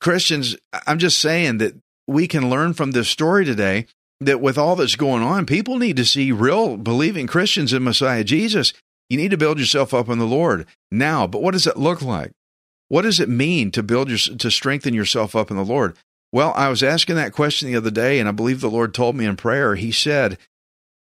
Christians, 0.01 0.55
I'm 0.87 0.99
just 0.99 1.19
saying 1.19 1.57
that 1.59 1.75
we 2.07 2.27
can 2.27 2.49
learn 2.49 2.73
from 2.73 2.91
this 2.91 3.09
story 3.09 3.45
today 3.45 3.85
that 4.19 4.41
with 4.41 4.57
all 4.57 4.75
that's 4.75 4.95
going 4.95 5.23
on, 5.23 5.45
people 5.45 5.77
need 5.77 5.97
to 5.97 6.05
see 6.05 6.31
real 6.31 6.77
believing 6.77 7.27
Christians 7.27 7.73
in 7.73 7.83
Messiah 7.83 8.23
Jesus. 8.23 8.73
You 9.09 9.17
need 9.17 9.31
to 9.31 9.37
build 9.37 9.59
yourself 9.59 9.93
up 9.93 10.09
in 10.09 10.19
the 10.19 10.25
Lord 10.25 10.65
now. 10.91 11.27
But 11.27 11.41
what 11.41 11.51
does 11.51 11.67
it 11.67 11.77
look 11.77 12.01
like? 12.01 12.31
What 12.87 13.03
does 13.03 13.19
it 13.19 13.29
mean 13.29 13.71
to 13.71 13.83
build 13.83 14.09
your 14.09 14.17
to 14.17 14.51
strengthen 14.51 14.93
yourself 14.93 15.35
up 15.35 15.51
in 15.51 15.57
the 15.57 15.63
Lord? 15.63 15.95
Well, 16.31 16.53
I 16.55 16.69
was 16.69 16.83
asking 16.83 17.15
that 17.15 17.33
question 17.33 17.67
the 17.67 17.77
other 17.77 17.91
day, 17.91 18.19
and 18.19 18.29
I 18.29 18.31
believe 18.31 18.61
the 18.61 18.69
Lord 18.69 18.93
told 18.93 19.15
me 19.15 19.25
in 19.25 19.35
prayer. 19.35 19.75
He 19.75 19.91
said, 19.91 20.37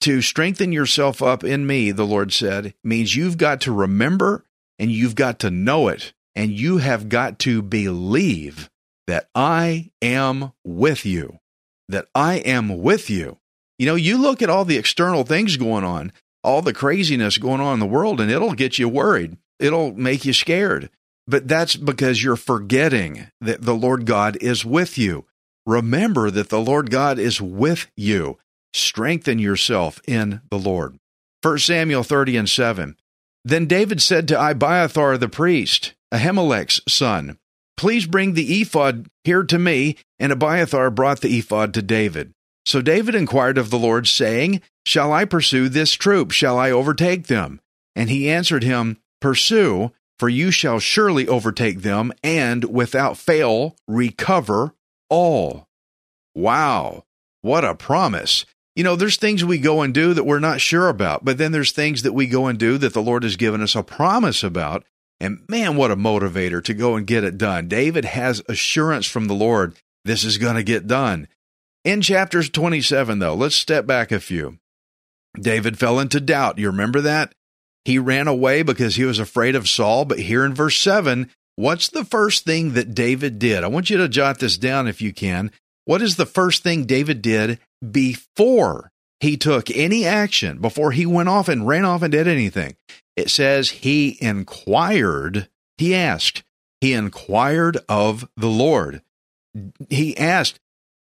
To 0.01 0.21
strengthen 0.21 0.71
yourself 0.71 1.21
up 1.21 1.43
in 1.43 1.67
me, 1.67 1.91
the 1.91 2.05
Lord 2.05 2.33
said, 2.33 2.73
means 2.83 3.15
you've 3.15 3.37
got 3.37 3.61
to 3.61 3.71
remember 3.71 4.43
and 4.79 4.91
you've 4.91 5.15
got 5.15 5.39
to 5.39 5.51
know 5.51 5.87
it 5.87 6.13
and 6.35 6.51
you 6.51 6.77
have 6.77 7.09
got 7.09 7.39
to 7.39 7.61
believe 7.61 8.69
that 9.07 9.29
I 9.35 9.91
am 10.01 10.53
with 10.63 11.05
you. 11.05 11.39
That 11.89 12.07
I 12.15 12.35
am 12.35 12.81
with 12.81 13.09
you. 13.09 13.37
You 13.77 13.85
know, 13.85 13.95
you 13.95 14.17
look 14.17 14.41
at 14.41 14.49
all 14.49 14.65
the 14.65 14.77
external 14.77 15.23
things 15.23 15.57
going 15.57 15.83
on, 15.83 16.11
all 16.43 16.61
the 16.61 16.73
craziness 16.73 17.37
going 17.37 17.61
on 17.61 17.73
in 17.73 17.79
the 17.79 17.85
world, 17.85 18.21
and 18.21 18.31
it'll 18.31 18.53
get 18.53 18.79
you 18.79 18.87
worried. 18.87 19.37
It'll 19.59 19.93
make 19.93 20.25
you 20.25 20.33
scared. 20.33 20.89
But 21.27 21.47
that's 21.47 21.75
because 21.75 22.23
you're 22.23 22.35
forgetting 22.35 23.27
that 23.41 23.61
the 23.61 23.75
Lord 23.75 24.05
God 24.05 24.37
is 24.41 24.65
with 24.65 24.97
you. 24.97 25.25
Remember 25.65 26.29
that 26.29 26.49
the 26.49 26.59
Lord 26.59 26.91
God 26.91 27.17
is 27.17 27.41
with 27.41 27.89
you. 27.95 28.37
Strengthen 28.73 29.39
yourself 29.39 30.01
in 30.07 30.41
the 30.49 30.59
Lord. 30.59 30.97
1 31.41 31.59
Samuel 31.59 32.03
30 32.03 32.37
and 32.37 32.49
7. 32.49 32.95
Then 33.45 33.65
David 33.65 34.01
said 34.01 34.27
to 34.27 34.49
Abiathar 34.49 35.17
the 35.17 35.29
priest, 35.29 35.93
Ahimelech's 36.13 36.81
son, 36.87 37.37
Please 37.75 38.05
bring 38.05 38.33
the 38.33 38.61
ephod 38.61 39.07
here 39.23 39.43
to 39.43 39.59
me. 39.59 39.97
And 40.19 40.31
Abiathar 40.31 40.89
brought 40.91 41.21
the 41.21 41.37
ephod 41.37 41.73
to 41.73 41.81
David. 41.81 42.31
So 42.65 42.81
David 42.81 43.15
inquired 43.15 43.57
of 43.57 43.69
the 43.69 43.79
Lord, 43.79 44.07
saying, 44.07 44.61
Shall 44.85 45.11
I 45.11 45.25
pursue 45.25 45.67
this 45.67 45.93
troop? 45.93 46.31
Shall 46.31 46.57
I 46.57 46.71
overtake 46.71 47.27
them? 47.27 47.59
And 47.95 48.09
he 48.09 48.29
answered 48.29 48.63
him, 48.63 48.97
Pursue, 49.19 49.91
for 50.17 50.29
you 50.29 50.51
shall 50.51 50.79
surely 50.79 51.27
overtake 51.27 51.81
them, 51.81 52.13
and 52.23 52.63
without 52.65 53.17
fail 53.17 53.75
recover 53.87 54.73
all. 55.09 55.67
Wow, 56.33 57.03
what 57.41 57.65
a 57.65 57.75
promise! 57.75 58.45
You 58.75 58.83
know, 58.83 58.95
there's 58.95 59.17
things 59.17 59.45
we 59.45 59.59
go 59.59 59.81
and 59.81 59.93
do 59.93 60.13
that 60.13 60.23
we're 60.23 60.39
not 60.39 60.61
sure 60.61 60.89
about, 60.89 61.23
but 61.23 61.37
then 61.37 61.51
there's 61.51 61.71
things 61.71 62.01
that 62.01 62.13
we 62.13 62.25
go 62.25 62.47
and 62.47 62.57
do 62.57 62.77
that 62.79 62.93
the 62.93 63.01
Lord 63.01 63.23
has 63.23 63.35
given 63.35 63.61
us 63.61 63.75
a 63.75 63.83
promise 63.83 64.43
about. 64.43 64.83
And 65.19 65.41
man, 65.47 65.75
what 65.75 65.91
a 65.91 65.95
motivator 65.95 66.63
to 66.63 66.73
go 66.73 66.95
and 66.95 67.05
get 67.05 67.23
it 67.23 67.37
done. 67.37 67.67
David 67.67 68.03
has 68.05 68.41
assurance 68.49 69.05
from 69.05 69.27
the 69.27 69.35
Lord 69.35 69.75
this 70.05 70.23
is 70.23 70.37
going 70.37 70.55
to 70.55 70.63
get 70.63 70.87
done. 70.87 71.27
In 71.85 72.01
chapters 72.01 72.49
27, 72.49 73.19
though, 73.19 73.35
let's 73.35 73.55
step 73.55 73.85
back 73.85 74.11
a 74.11 74.19
few. 74.19 74.57
David 75.39 75.79
fell 75.79 75.99
into 75.99 76.19
doubt. 76.19 76.57
You 76.57 76.67
remember 76.67 77.01
that? 77.01 77.33
He 77.85 77.99
ran 77.99 78.27
away 78.27 78.63
because 78.63 78.95
he 78.95 79.05
was 79.05 79.19
afraid 79.19 79.55
of 79.55 79.67
Saul. 79.67 80.05
But 80.05 80.19
here 80.19 80.45
in 80.45 80.53
verse 80.53 80.77
7, 80.77 81.29
what's 81.55 81.89
the 81.89 82.05
first 82.05 82.45
thing 82.45 82.73
that 82.73 82.93
David 82.93 83.39
did? 83.39 83.63
I 83.63 83.67
want 83.67 83.89
you 83.89 83.97
to 83.97 84.07
jot 84.07 84.39
this 84.39 84.57
down 84.57 84.87
if 84.87 85.01
you 85.01 85.13
can. 85.13 85.51
What 85.85 86.01
is 86.01 86.15
the 86.15 86.25
first 86.25 86.63
thing 86.63 86.85
David 86.85 87.21
did 87.21 87.59
before 87.91 88.91
he 89.19 89.37
took 89.37 89.69
any 89.71 90.05
action, 90.05 90.59
before 90.59 90.91
he 90.91 91.05
went 91.05 91.29
off 91.29 91.49
and 91.49 91.67
ran 91.67 91.85
off 91.85 92.01
and 92.01 92.11
did 92.11 92.27
anything? 92.27 92.75
It 93.15 93.29
says 93.29 93.69
he 93.69 94.17
inquired, 94.21 95.49
he 95.77 95.93
asked, 95.93 96.43
he 96.81 96.93
inquired 96.93 97.77
of 97.87 98.27
the 98.35 98.47
Lord. 98.47 99.01
He 99.89 100.17
asked, 100.17 100.59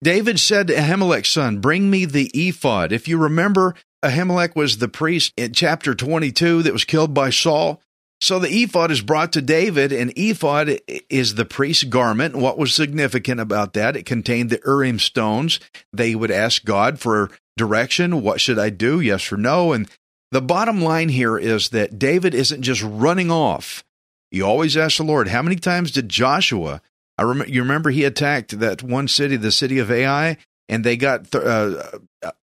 David 0.04 0.40
said 0.40 0.68
to 0.68 0.76
Ahimelech's 0.76 1.30
son, 1.30 1.60
Bring 1.60 1.90
me 1.90 2.06
the 2.06 2.32
ephod. 2.34 2.92
If 2.92 3.08
you 3.08 3.18
remember, 3.18 3.76
Ahimelech 4.04 4.56
was 4.56 4.80
the 4.80 4.88
priest 4.88 5.32
in 5.38 5.54
chapter 5.54 5.94
22 5.94 6.64
that 6.64 6.74
was 6.74 6.86
killed 6.86 7.14
by 7.14 7.30
Saul. 7.30 7.82
So 8.22 8.38
the 8.38 8.50
ephod 8.50 8.92
is 8.92 9.02
brought 9.02 9.34
to 9.34 9.42
David, 9.42 9.92
and 9.92 10.14
ephod 10.16 10.80
is 11.10 11.36
the 11.36 11.46
priest's 11.46 11.86
garment. 11.86 12.36
What 12.36 12.58
was 12.58 12.74
significant 12.74 13.40
about 13.40 13.74
that? 13.74 13.96
It 13.96 14.06
contained 14.06 14.52
the 14.52 14.62
Urim 14.64 15.00
stones. 15.00 15.60
They 15.92 16.14
would 16.14 16.30
ask 16.30 16.64
God 16.64 17.00
for 17.00 17.32
direction. 17.58 18.22
What 18.22 18.40
should 18.40 18.60
I 18.60 18.70
do? 18.70 19.00
Yes 19.00 19.32
or 19.32 19.38
no? 19.38 19.74
And 19.74 19.90
the 20.30 20.42
bottom 20.42 20.82
line 20.82 21.10
here 21.10 21.38
is 21.38 21.70
that 21.70 21.98
David 21.98 22.36
isn't 22.36 22.62
just 22.62 22.84
running 22.84 23.32
off. 23.32 23.84
You 24.30 24.46
always 24.46 24.78
ask 24.78 24.98
the 24.98 25.04
Lord, 25.04 25.28
how 25.28 25.42
many 25.42 25.56
times 25.56 25.92
did 25.92 26.08
Joshua, 26.08 26.82
I 27.18 27.24
rem- 27.24 27.50
you 27.50 27.62
remember 27.62 27.90
he 27.90 28.04
attacked 28.04 28.60
that 28.60 28.84
one 28.84 29.08
city, 29.08 29.36
the 29.36 29.52
city 29.52 29.80
of 29.80 29.92
Ai, 29.92 30.38
and 30.70 30.84
they 30.84 30.96
got, 30.96 31.32
th- 31.32 31.44
uh, 31.44 31.84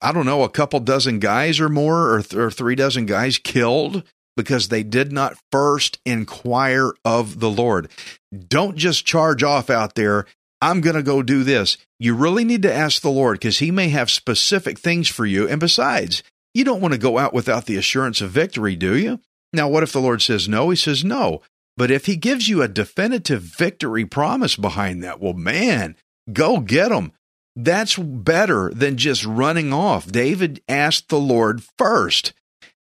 I 0.01 0.13
don't 0.13 0.27
know, 0.27 0.43
a 0.43 0.49
couple 0.49 0.81
dozen 0.81 1.21
guys 1.21 1.61
or 1.61 1.69
more, 1.69 2.15
or, 2.15 2.23
th- 2.23 2.35
or 2.35 2.51
three 2.51 2.75
dozen 2.75 3.07
guys 3.07 3.39
killed 3.39 4.03
because 4.37 4.69
they 4.69 4.83
did 4.83 5.13
not 5.13 5.39
first 5.51 5.99
inquire 6.05 6.93
of 7.05 7.41
the 7.41 7.51
Lord. 7.51 7.91
Don't 8.49 8.77
just 8.77 9.07
charge 9.07 9.43
off 9.43 9.71
out 9.71 9.95
there. 9.95 10.27
I'm 10.61 10.81
going 10.81 10.97
to 10.97 11.03
go 11.03 11.23
do 11.23 11.43
this. 11.43 11.77
You 11.99 12.15
really 12.15 12.45
need 12.45 12.63
to 12.63 12.73
ask 12.73 13.03
the 13.03 13.11
Lord 13.11 13.39
because 13.39 13.59
He 13.59 13.71
may 13.71 13.89
have 13.89 14.11
specific 14.11 14.79
things 14.79 15.09
for 15.09 15.27
you. 15.27 15.49
And 15.49 15.61
besides, 15.61 16.23
you 16.55 16.65
don't 16.65 16.81
want 16.81 16.93
to 16.93 16.99
go 16.99 17.19
out 17.19 17.35
without 17.35 17.67
the 17.67 17.77
assurance 17.77 18.21
of 18.21 18.31
victory, 18.31 18.77
do 18.77 18.97
you? 18.97 19.21
Now, 19.53 19.69
what 19.69 19.83
if 19.83 19.93
the 19.93 20.01
Lord 20.01 20.23
says 20.23 20.49
no? 20.49 20.71
He 20.71 20.77
says 20.77 21.05
no. 21.05 21.43
But 21.77 21.91
if 21.91 22.07
He 22.07 22.17
gives 22.17 22.49
you 22.49 22.63
a 22.63 22.69
definitive 22.69 23.43
victory 23.43 24.05
promise 24.05 24.57
behind 24.57 25.03
that, 25.03 25.21
well, 25.21 25.35
man, 25.35 25.97
go 26.33 26.61
get 26.61 26.89
them. 26.89 27.13
That's 27.55 27.97
better 27.97 28.71
than 28.75 28.97
just 28.97 29.25
running 29.25 29.73
off. 29.73 30.07
David 30.07 30.63
asked 30.69 31.09
the 31.09 31.19
Lord 31.19 31.63
first. 31.79 32.35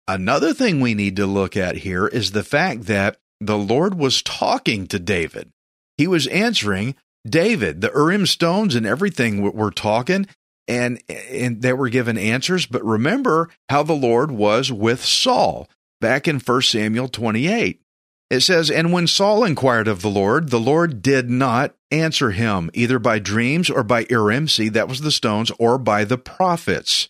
Another 0.07 0.53
thing 0.53 0.79
we 0.79 0.93
need 0.93 1.15
to 1.17 1.25
look 1.25 1.55
at 1.55 1.77
here 1.77 2.07
is 2.07 2.31
the 2.31 2.43
fact 2.43 2.83
that 2.83 3.17
the 3.39 3.57
Lord 3.57 3.95
was 3.95 4.21
talking 4.21 4.87
to 4.87 4.99
David. 4.99 5.51
He 5.97 6.07
was 6.07 6.27
answering 6.27 6.95
David. 7.27 7.81
The 7.81 7.91
Urim 7.93 8.25
stones 8.25 8.75
and 8.75 8.85
everything 8.85 9.41
were 9.41 9.71
talking 9.71 10.27
and 10.67 11.01
and 11.09 11.61
they 11.61 11.73
were 11.73 11.89
given 11.89 12.17
answers, 12.17 12.65
but 12.65 12.83
remember 12.85 13.49
how 13.69 13.83
the 13.83 13.93
Lord 13.93 14.31
was 14.31 14.71
with 14.71 15.03
Saul 15.03 15.69
back 15.99 16.27
in 16.27 16.39
1 16.39 16.61
Samuel 16.61 17.07
28. 17.07 17.81
It 18.29 18.39
says, 18.39 18.71
And 18.71 18.93
when 18.93 19.07
Saul 19.07 19.43
inquired 19.43 19.89
of 19.89 20.01
the 20.01 20.09
Lord, 20.09 20.49
the 20.49 20.59
Lord 20.59 21.01
did 21.01 21.29
not 21.29 21.75
answer 21.91 22.31
him, 22.31 22.69
either 22.73 22.97
by 22.97 23.19
dreams 23.19 23.69
or 23.69 23.83
by 23.83 24.05
Urim, 24.09 24.47
see, 24.47 24.69
that 24.69 24.87
was 24.87 25.01
the 25.01 25.11
stones, 25.11 25.51
or 25.59 25.77
by 25.77 26.05
the 26.05 26.17
prophets. 26.17 27.09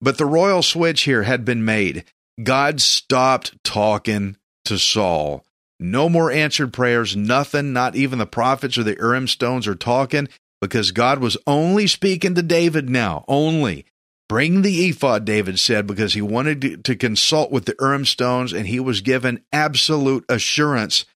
But 0.00 0.18
the 0.18 0.26
royal 0.26 0.62
switch 0.62 1.02
here 1.02 1.24
had 1.24 1.44
been 1.44 1.64
made. 1.64 2.04
God 2.42 2.80
stopped 2.80 3.62
talking 3.64 4.36
to 4.64 4.78
Saul. 4.78 5.44
No 5.80 6.08
more 6.08 6.30
answered 6.30 6.72
prayers, 6.72 7.16
nothing, 7.16 7.72
not 7.72 7.94
even 7.94 8.18
the 8.18 8.26
prophets 8.26 8.78
or 8.78 8.82
the 8.82 8.96
Urim 8.96 9.28
stones 9.28 9.66
are 9.66 9.74
talking 9.74 10.28
because 10.60 10.90
God 10.90 11.20
was 11.20 11.36
only 11.46 11.86
speaking 11.86 12.34
to 12.34 12.42
David 12.42 12.90
now, 12.90 13.24
only. 13.28 13.86
Bring 14.28 14.62
the 14.62 14.88
ephod, 14.88 15.24
David 15.24 15.58
said, 15.58 15.86
because 15.86 16.14
he 16.14 16.20
wanted 16.20 16.84
to, 16.84 16.96
consult 16.96 17.50
with 17.50 17.64
the 17.64 17.76
Urim 17.80 18.04
stones 18.04 18.52
and 18.52 18.66
he 18.66 18.78
was 18.80 19.00
given 19.00 19.42
absolute 19.52 20.24
assurance 20.28 21.06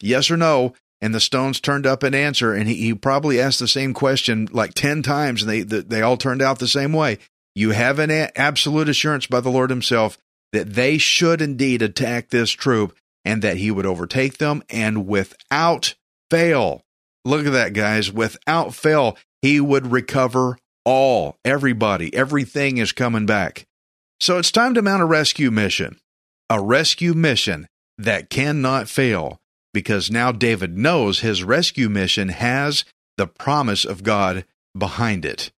yes 0.00 0.30
or 0.30 0.36
no. 0.36 0.74
And 1.00 1.14
the 1.14 1.20
stones 1.20 1.60
turned 1.60 1.86
up 1.86 2.02
an 2.02 2.12
answer, 2.12 2.52
and 2.52 2.68
he, 2.68 2.74
he 2.74 2.92
probably 2.92 3.40
asked 3.40 3.60
the 3.60 3.68
same 3.68 3.94
question 3.94 4.48
like 4.50 4.74
10 4.74 5.04
times, 5.04 5.42
and 5.42 5.50
they, 5.50 5.62
they 5.62 6.02
all 6.02 6.16
turned 6.16 6.42
out 6.42 6.58
the 6.58 6.66
same 6.66 6.92
way. 6.92 7.18
You 7.58 7.70
have 7.70 7.98
an 7.98 8.12
absolute 8.36 8.88
assurance 8.88 9.26
by 9.26 9.40
the 9.40 9.50
Lord 9.50 9.70
Himself 9.70 10.16
that 10.52 10.74
they 10.74 10.96
should 10.96 11.42
indeed 11.42 11.82
attack 11.82 12.28
this 12.28 12.52
troop 12.52 12.96
and 13.24 13.42
that 13.42 13.56
He 13.56 13.72
would 13.72 13.84
overtake 13.84 14.38
them 14.38 14.62
and 14.70 15.08
without 15.08 15.96
fail. 16.30 16.82
Look 17.24 17.46
at 17.46 17.52
that, 17.54 17.72
guys. 17.72 18.12
Without 18.12 18.76
fail, 18.76 19.18
He 19.42 19.58
would 19.58 19.90
recover 19.90 20.56
all, 20.84 21.34
everybody, 21.44 22.14
everything 22.14 22.76
is 22.78 22.92
coming 22.92 23.26
back. 23.26 23.66
So 24.20 24.38
it's 24.38 24.52
time 24.52 24.74
to 24.74 24.82
mount 24.82 25.02
a 25.02 25.06
rescue 25.06 25.50
mission. 25.50 25.98
A 26.48 26.60
rescue 26.62 27.12
mission 27.12 27.66
that 27.98 28.30
cannot 28.30 28.88
fail 28.88 29.40
because 29.74 30.12
now 30.12 30.30
David 30.30 30.78
knows 30.78 31.20
his 31.20 31.42
rescue 31.42 31.88
mission 31.88 32.28
has 32.28 32.84
the 33.16 33.26
promise 33.26 33.84
of 33.84 34.04
God 34.04 34.44
behind 34.78 35.24
it. 35.24 35.50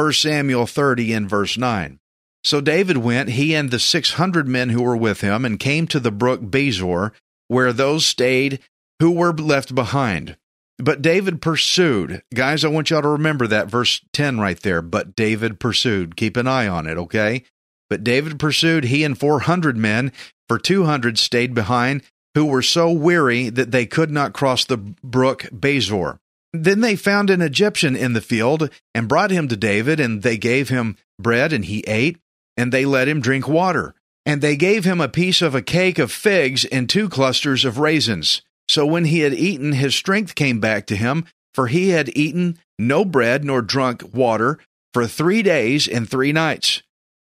1 0.00 0.14
Samuel 0.14 0.66
30 0.66 1.12
in 1.12 1.28
verse 1.28 1.58
9. 1.58 1.98
So 2.42 2.62
David 2.62 2.96
went, 2.96 3.28
he 3.30 3.54
and 3.54 3.70
the 3.70 3.78
600 3.78 4.48
men 4.48 4.70
who 4.70 4.82
were 4.82 4.96
with 4.96 5.20
him, 5.20 5.44
and 5.44 5.60
came 5.60 5.86
to 5.88 6.00
the 6.00 6.10
brook 6.10 6.40
Besor, 6.40 7.12
where 7.48 7.70
those 7.70 8.06
stayed 8.06 8.60
who 8.98 9.10
were 9.10 9.34
left 9.34 9.74
behind. 9.74 10.38
But 10.78 11.02
David 11.02 11.42
pursued. 11.42 12.22
Guys, 12.32 12.64
I 12.64 12.68
want 12.68 12.88
y'all 12.88 13.02
to 13.02 13.08
remember 13.08 13.46
that 13.46 13.68
verse 13.68 14.00
10 14.14 14.40
right 14.40 14.58
there. 14.60 14.80
But 14.80 15.14
David 15.14 15.60
pursued. 15.60 16.16
Keep 16.16 16.38
an 16.38 16.46
eye 16.46 16.66
on 16.66 16.86
it, 16.86 16.96
okay? 16.96 17.44
But 17.90 18.02
David 18.02 18.38
pursued, 18.38 18.84
he 18.84 19.04
and 19.04 19.18
400 19.18 19.76
men, 19.76 20.12
for 20.48 20.58
200 20.58 21.18
stayed 21.18 21.52
behind, 21.52 22.04
who 22.34 22.46
were 22.46 22.62
so 22.62 22.90
weary 22.90 23.50
that 23.50 23.70
they 23.70 23.84
could 23.84 24.10
not 24.10 24.32
cross 24.32 24.64
the 24.64 24.78
brook 24.78 25.42
Besor. 25.52 26.20
Then 26.52 26.80
they 26.80 26.96
found 26.96 27.30
an 27.30 27.42
Egyptian 27.42 27.94
in 27.94 28.12
the 28.12 28.20
field 28.20 28.70
and 28.94 29.08
brought 29.08 29.30
him 29.30 29.48
to 29.48 29.56
David, 29.56 30.00
and 30.00 30.22
they 30.22 30.36
gave 30.36 30.68
him 30.68 30.96
bread, 31.18 31.52
and 31.52 31.64
he 31.64 31.80
ate, 31.86 32.18
and 32.56 32.72
they 32.72 32.84
let 32.84 33.08
him 33.08 33.20
drink 33.20 33.46
water. 33.46 33.94
And 34.26 34.42
they 34.42 34.56
gave 34.56 34.84
him 34.84 35.00
a 35.00 35.08
piece 35.08 35.42
of 35.42 35.54
a 35.54 35.62
cake 35.62 35.98
of 35.98 36.12
figs 36.12 36.64
and 36.66 36.88
two 36.88 37.08
clusters 37.08 37.64
of 37.64 37.78
raisins. 37.78 38.42
So 38.68 38.84
when 38.84 39.06
he 39.06 39.20
had 39.20 39.34
eaten, 39.34 39.72
his 39.72 39.94
strength 39.94 40.34
came 40.34 40.60
back 40.60 40.86
to 40.86 40.96
him, 40.96 41.24
for 41.54 41.68
he 41.68 41.90
had 41.90 42.16
eaten 42.16 42.58
no 42.78 43.04
bread 43.04 43.44
nor 43.44 43.62
drunk 43.62 44.14
water 44.14 44.58
for 44.92 45.06
three 45.06 45.42
days 45.42 45.88
and 45.88 46.08
three 46.08 46.32
nights. 46.32 46.82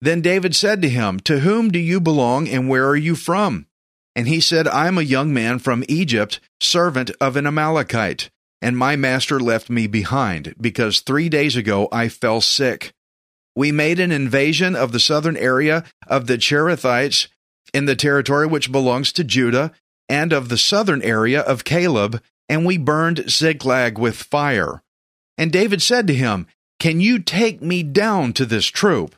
Then 0.00 0.20
David 0.20 0.54
said 0.54 0.82
to 0.82 0.88
him, 0.88 1.20
To 1.20 1.40
whom 1.40 1.70
do 1.70 1.78
you 1.78 2.00
belong, 2.00 2.48
and 2.48 2.68
where 2.68 2.86
are 2.86 2.96
you 2.96 3.14
from? 3.14 3.66
And 4.14 4.28
he 4.28 4.40
said, 4.40 4.68
I 4.68 4.88
am 4.88 4.98
a 4.98 5.02
young 5.02 5.32
man 5.32 5.58
from 5.58 5.84
Egypt, 5.88 6.40
servant 6.60 7.10
of 7.20 7.36
an 7.36 7.46
Amalekite. 7.46 8.30
And 8.60 8.76
my 8.76 8.96
master 8.96 9.38
left 9.38 9.68
me 9.70 9.86
behind 9.86 10.54
because 10.60 11.00
three 11.00 11.28
days 11.28 11.56
ago 11.56 11.88
I 11.92 12.08
fell 12.08 12.40
sick. 12.40 12.92
We 13.54 13.72
made 13.72 14.00
an 14.00 14.12
invasion 14.12 14.76
of 14.76 14.92
the 14.92 15.00
southern 15.00 15.36
area 15.36 15.84
of 16.06 16.26
the 16.26 16.36
Cherethites 16.36 17.28
in 17.72 17.86
the 17.86 17.96
territory 17.96 18.46
which 18.46 18.72
belongs 18.72 19.12
to 19.12 19.24
Judah, 19.24 19.72
and 20.08 20.32
of 20.32 20.48
the 20.48 20.58
southern 20.58 21.02
area 21.02 21.40
of 21.40 21.64
Caleb, 21.64 22.22
and 22.48 22.64
we 22.64 22.78
burned 22.78 23.28
Ziklag 23.28 23.98
with 23.98 24.16
fire. 24.16 24.82
And 25.36 25.52
David 25.52 25.82
said 25.82 26.06
to 26.06 26.14
him, 26.14 26.46
Can 26.78 27.00
you 27.00 27.18
take 27.18 27.60
me 27.60 27.82
down 27.82 28.32
to 28.34 28.46
this 28.46 28.66
troop? 28.66 29.14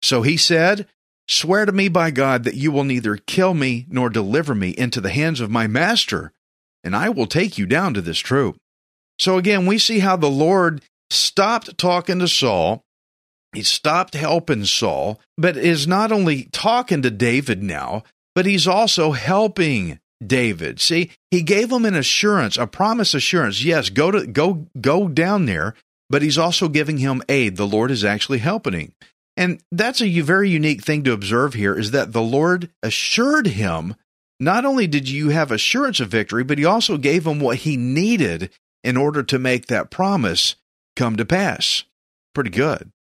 So 0.00 0.22
he 0.22 0.36
said, 0.36 0.86
Swear 1.26 1.66
to 1.66 1.72
me 1.72 1.88
by 1.88 2.10
God 2.10 2.44
that 2.44 2.54
you 2.54 2.72
will 2.72 2.84
neither 2.84 3.16
kill 3.16 3.52
me 3.52 3.84
nor 3.90 4.08
deliver 4.08 4.54
me 4.54 4.70
into 4.70 5.00
the 5.00 5.10
hands 5.10 5.40
of 5.40 5.50
my 5.50 5.66
master, 5.66 6.32
and 6.82 6.96
I 6.96 7.10
will 7.10 7.26
take 7.26 7.58
you 7.58 7.66
down 7.66 7.92
to 7.94 8.00
this 8.00 8.18
troop. 8.18 8.56
So 9.18 9.38
again, 9.38 9.66
we 9.66 9.78
see 9.78 9.98
how 9.98 10.16
the 10.16 10.30
Lord 10.30 10.82
stopped 11.10 11.76
talking 11.78 12.18
to 12.20 12.28
Saul. 12.28 12.82
He 13.52 13.62
stopped 13.62 14.14
helping 14.14 14.64
Saul, 14.64 15.20
but 15.36 15.56
is 15.56 15.86
not 15.86 16.12
only 16.12 16.44
talking 16.52 17.02
to 17.02 17.10
David 17.10 17.62
now, 17.62 18.04
but 18.34 18.46
he's 18.46 18.68
also 18.68 19.12
helping 19.12 19.98
David. 20.24 20.80
See, 20.80 21.10
he 21.30 21.42
gave 21.42 21.72
him 21.72 21.84
an 21.84 21.94
assurance, 21.94 22.56
a 22.56 22.66
promise 22.66 23.14
assurance. 23.14 23.64
Yes, 23.64 23.90
go 23.90 24.10
to 24.10 24.26
go 24.26 24.66
go 24.80 25.08
down 25.08 25.46
there, 25.46 25.74
but 26.10 26.22
he's 26.22 26.38
also 26.38 26.68
giving 26.68 26.98
him 26.98 27.22
aid. 27.28 27.56
The 27.56 27.66
Lord 27.66 27.90
is 27.90 28.04
actually 28.04 28.38
helping 28.38 28.74
him. 28.74 28.92
And 29.36 29.60
that's 29.70 30.02
a 30.02 30.20
very 30.20 30.50
unique 30.50 30.82
thing 30.82 31.04
to 31.04 31.12
observe 31.12 31.54
here 31.54 31.78
is 31.78 31.92
that 31.92 32.12
the 32.12 32.22
Lord 32.22 32.70
assured 32.82 33.46
him 33.46 33.94
not 34.40 34.64
only 34.64 34.86
did 34.86 35.08
you 35.08 35.30
have 35.30 35.50
assurance 35.52 36.00
of 36.00 36.08
victory, 36.08 36.44
but 36.44 36.58
he 36.58 36.64
also 36.64 36.96
gave 36.96 37.26
him 37.26 37.40
what 37.40 37.58
he 37.58 37.76
needed 37.76 38.50
in 38.82 38.96
order 38.96 39.22
to 39.22 39.38
make 39.38 39.66
that 39.66 39.90
promise 39.90 40.56
come 40.96 41.16
to 41.16 41.24
pass. 41.24 41.84
Pretty 42.34 42.50
good. 42.50 42.92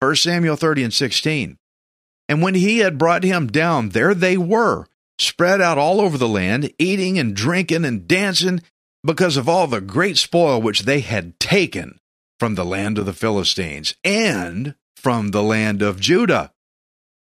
1 0.00 0.16
Samuel 0.16 0.56
30 0.56 0.84
and 0.84 0.94
16. 0.94 1.58
And 2.28 2.42
when 2.42 2.54
he 2.54 2.78
had 2.78 2.98
brought 2.98 3.24
him 3.24 3.46
down, 3.46 3.90
there 3.90 4.14
they 4.14 4.36
were, 4.36 4.86
spread 5.18 5.60
out 5.60 5.78
all 5.78 6.00
over 6.00 6.18
the 6.18 6.28
land, 6.28 6.72
eating 6.78 7.18
and 7.18 7.34
drinking 7.34 7.84
and 7.84 8.08
dancing 8.08 8.62
because 9.04 9.36
of 9.36 9.48
all 9.48 9.66
the 9.66 9.80
great 9.80 10.18
spoil 10.18 10.60
which 10.60 10.82
they 10.82 11.00
had 11.00 11.38
taken 11.38 12.00
from 12.38 12.54
the 12.54 12.64
land 12.64 12.98
of 12.98 13.06
the 13.06 13.12
Philistines 13.12 13.94
and 14.04 14.74
from 14.96 15.30
the 15.30 15.42
land 15.42 15.82
of 15.82 16.00
Judah. 16.00 16.52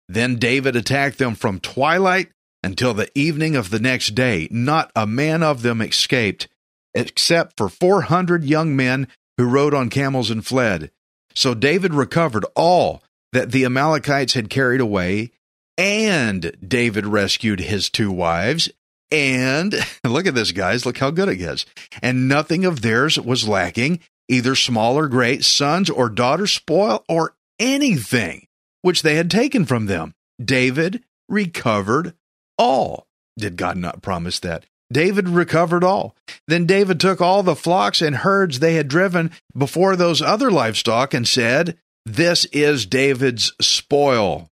Then 0.09 0.37
David 0.37 0.77
attacked 0.77 1.19
them 1.19 1.35
from 1.35 1.61
twilight 1.61 2.31
until 2.63 2.95
the 2.95 3.11
evening 3.19 3.57
of 3.57 3.71
the 3.71 3.81
next 3.81 4.15
day. 4.15 4.49
Not 4.51 4.93
a 4.95 5.07
man 5.07 5.43
of 5.43 5.63
them 5.63 5.81
escaped, 5.81 6.49
except 6.95 7.57
for 7.57 7.69
400 7.69 8.45
young 8.45 8.75
men 8.77 9.09
who 9.37 9.47
rode 9.47 9.75
on 9.75 9.91
camels 9.91 10.31
and 10.31 10.45
fled. 10.45 10.91
So 11.35 11.55
David 11.55 11.95
recovered 11.95 12.45
all 12.55 13.03
that 13.33 13.53
the 13.53 13.65
Amalekites 13.65 14.35
had 14.35 14.51
carried 14.51 14.81
away, 14.81 15.31
and 15.79 16.55
David 16.67 17.07
rescued 17.07 17.61
his 17.61 17.89
two 17.89 18.11
wives. 18.11 18.71
And 19.11 19.75
look 20.05 20.27
at 20.27 20.35
this, 20.35 20.53
guys. 20.53 20.85
Look 20.85 20.99
how 20.99 21.11
good 21.11 21.29
it 21.29 21.37
gets. 21.37 21.67
And 22.03 22.29
nothing 22.29 22.65
of 22.65 22.83
theirs 22.83 23.19
was 23.19 23.49
lacking, 23.49 24.01
either 24.29 24.55
small 24.55 24.97
or 24.97 25.09
great, 25.09 25.45
sons 25.45 25.91
or 25.91 26.09
daughters, 26.09 26.53
spoil 26.53 27.05
or 27.09 27.35
anything 27.59 28.47
which 28.83 29.03
they 29.03 29.17
had 29.17 29.31
taken 29.31 29.65
from 29.65 29.87
them. 29.87 30.15
David 30.43 31.03
recovered 31.29 32.15
all. 32.59 33.07
Did 33.39 33.57
God 33.57 33.77
not 33.77 34.03
promise 34.03 34.41
that? 34.41 34.65
David 34.93 35.29
recovered 35.29 35.85
all. 35.85 36.17
Then 36.49 36.67
David 36.67 36.99
took 36.99 37.21
all 37.21 37.43
the 37.43 37.57
flocks 37.57 38.03
and 38.03 38.17
herds 38.17 38.59
they 38.59 38.75
had 38.75 38.89
driven 38.89 39.31
before 39.57 39.97
those 39.97 40.21
other 40.21 40.51
livestock 40.51 41.15
and 41.15 41.27
said, 41.27 41.79
This 42.05 42.45
is 42.47 42.87
David's 42.87 43.53
spoil. 43.61 44.51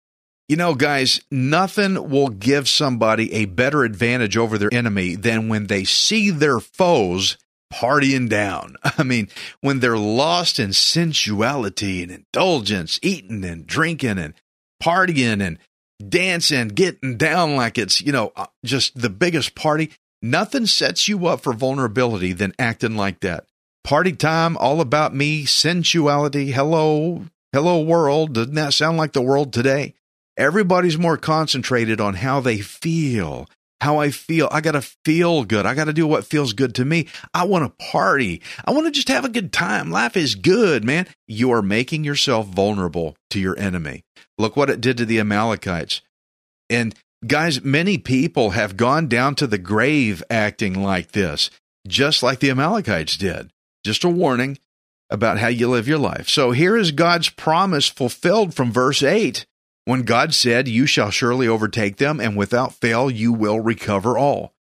You 0.49 0.57
know, 0.57 0.75
guys, 0.75 1.21
nothing 1.31 2.09
will 2.09 2.29
give 2.29 2.67
somebody 2.67 3.33
a 3.33 3.45
better 3.45 3.83
advantage 3.83 4.35
over 4.35 4.57
their 4.57 4.73
enemy 4.73 5.15
than 5.15 5.47
when 5.47 5.67
they 5.67 5.83
see 5.83 6.31
their 6.31 6.59
foes 6.59 7.37
partying 7.73 8.29
down. 8.29 8.75
I 8.97 9.03
mean, 9.03 9.29
when 9.61 9.79
they're 9.79 9.97
lost 9.97 10.59
in 10.59 10.73
sensuality 10.73 12.03
and 12.03 12.11
indulgence, 12.11 12.99
eating 13.01 13.43
and 13.45 13.65
drinking 13.65 14.19
and 14.19 14.33
partying 14.81 15.41
and 15.41 15.59
dancing, 16.07 16.67
getting 16.69 17.17
down 17.17 17.55
like 17.55 17.77
it's, 17.77 18.01
you 18.01 18.11
know, 18.11 18.33
uh, 18.35 18.47
just 18.65 18.99
the 18.99 19.09
biggest 19.09 19.55
party. 19.55 19.91
Nothing 20.25 20.67
sets 20.67 21.09
you 21.09 21.27
up 21.27 21.41
for 21.41 21.51
vulnerability 21.51 22.31
than 22.31 22.53
acting 22.57 22.95
like 22.95 23.19
that. 23.19 23.45
Party 23.83 24.13
time, 24.13 24.55
all 24.55 24.79
about 24.79 25.13
me, 25.13 25.43
sensuality. 25.43 26.53
Hello, 26.53 27.25
hello, 27.51 27.81
world. 27.81 28.31
Doesn't 28.31 28.53
that 28.53 28.73
sound 28.73 28.95
like 28.95 29.11
the 29.11 29.21
world 29.21 29.51
today? 29.51 29.95
Everybody's 30.37 30.97
more 30.97 31.17
concentrated 31.17 31.99
on 31.99 32.13
how 32.13 32.39
they 32.39 32.59
feel, 32.59 33.49
how 33.81 33.97
I 33.97 34.11
feel. 34.11 34.47
I 34.49 34.61
got 34.61 34.71
to 34.71 34.81
feel 34.81 35.43
good. 35.43 35.65
I 35.65 35.75
got 35.75 35.85
to 35.85 35.93
do 35.93 36.07
what 36.07 36.25
feels 36.25 36.53
good 36.53 36.75
to 36.75 36.85
me. 36.85 37.09
I 37.33 37.43
want 37.43 37.65
to 37.65 37.85
party. 37.91 38.41
I 38.63 38.71
want 38.71 38.85
to 38.85 38.91
just 38.91 39.09
have 39.09 39.25
a 39.25 39.29
good 39.29 39.51
time. 39.51 39.91
Life 39.91 40.15
is 40.15 40.35
good, 40.35 40.85
man. 40.85 41.05
You 41.27 41.51
are 41.51 41.61
making 41.61 42.05
yourself 42.05 42.47
vulnerable 42.47 43.17
to 43.31 43.41
your 43.41 43.59
enemy. 43.59 44.05
Look 44.37 44.55
what 44.55 44.69
it 44.69 44.79
did 44.79 44.95
to 44.99 45.05
the 45.05 45.19
Amalekites. 45.19 46.01
And 46.69 46.95
Guys, 47.25 47.63
many 47.63 47.97
people 47.97 48.51
have 48.51 48.75
gone 48.75 49.07
down 49.07 49.35
to 49.35 49.47
the 49.47 49.57
grave 49.57 50.21
acting 50.29 50.83
like 50.83 51.11
this, 51.11 51.49
just 51.87 52.21
like 52.21 52.39
the 52.39 52.49
Amalekites 52.49 53.15
did. 53.15 53.51
Just 53.85 54.03
a 54.03 54.09
warning 54.09 54.57
about 55.09 55.37
how 55.37 55.47
you 55.47 55.69
live 55.69 55.87
your 55.87 55.99
life. 55.99 56.27
So 56.27 56.51
here 56.51 56.75
is 56.75 56.91
God's 56.91 57.29
promise 57.29 57.87
fulfilled 57.87 58.53
from 58.53 58.71
verse 58.71 59.03
8 59.03 59.45
when 59.85 60.03
God 60.03 60.33
said, 60.33 60.67
You 60.67 60.85
shall 60.85 61.11
surely 61.11 61.47
overtake 61.47 61.97
them, 61.97 62.19
and 62.19 62.35
without 62.35 62.73
fail 62.73 63.09
you 63.09 63.31
will 63.31 63.59
recover 63.59 64.17
all. 64.17 64.53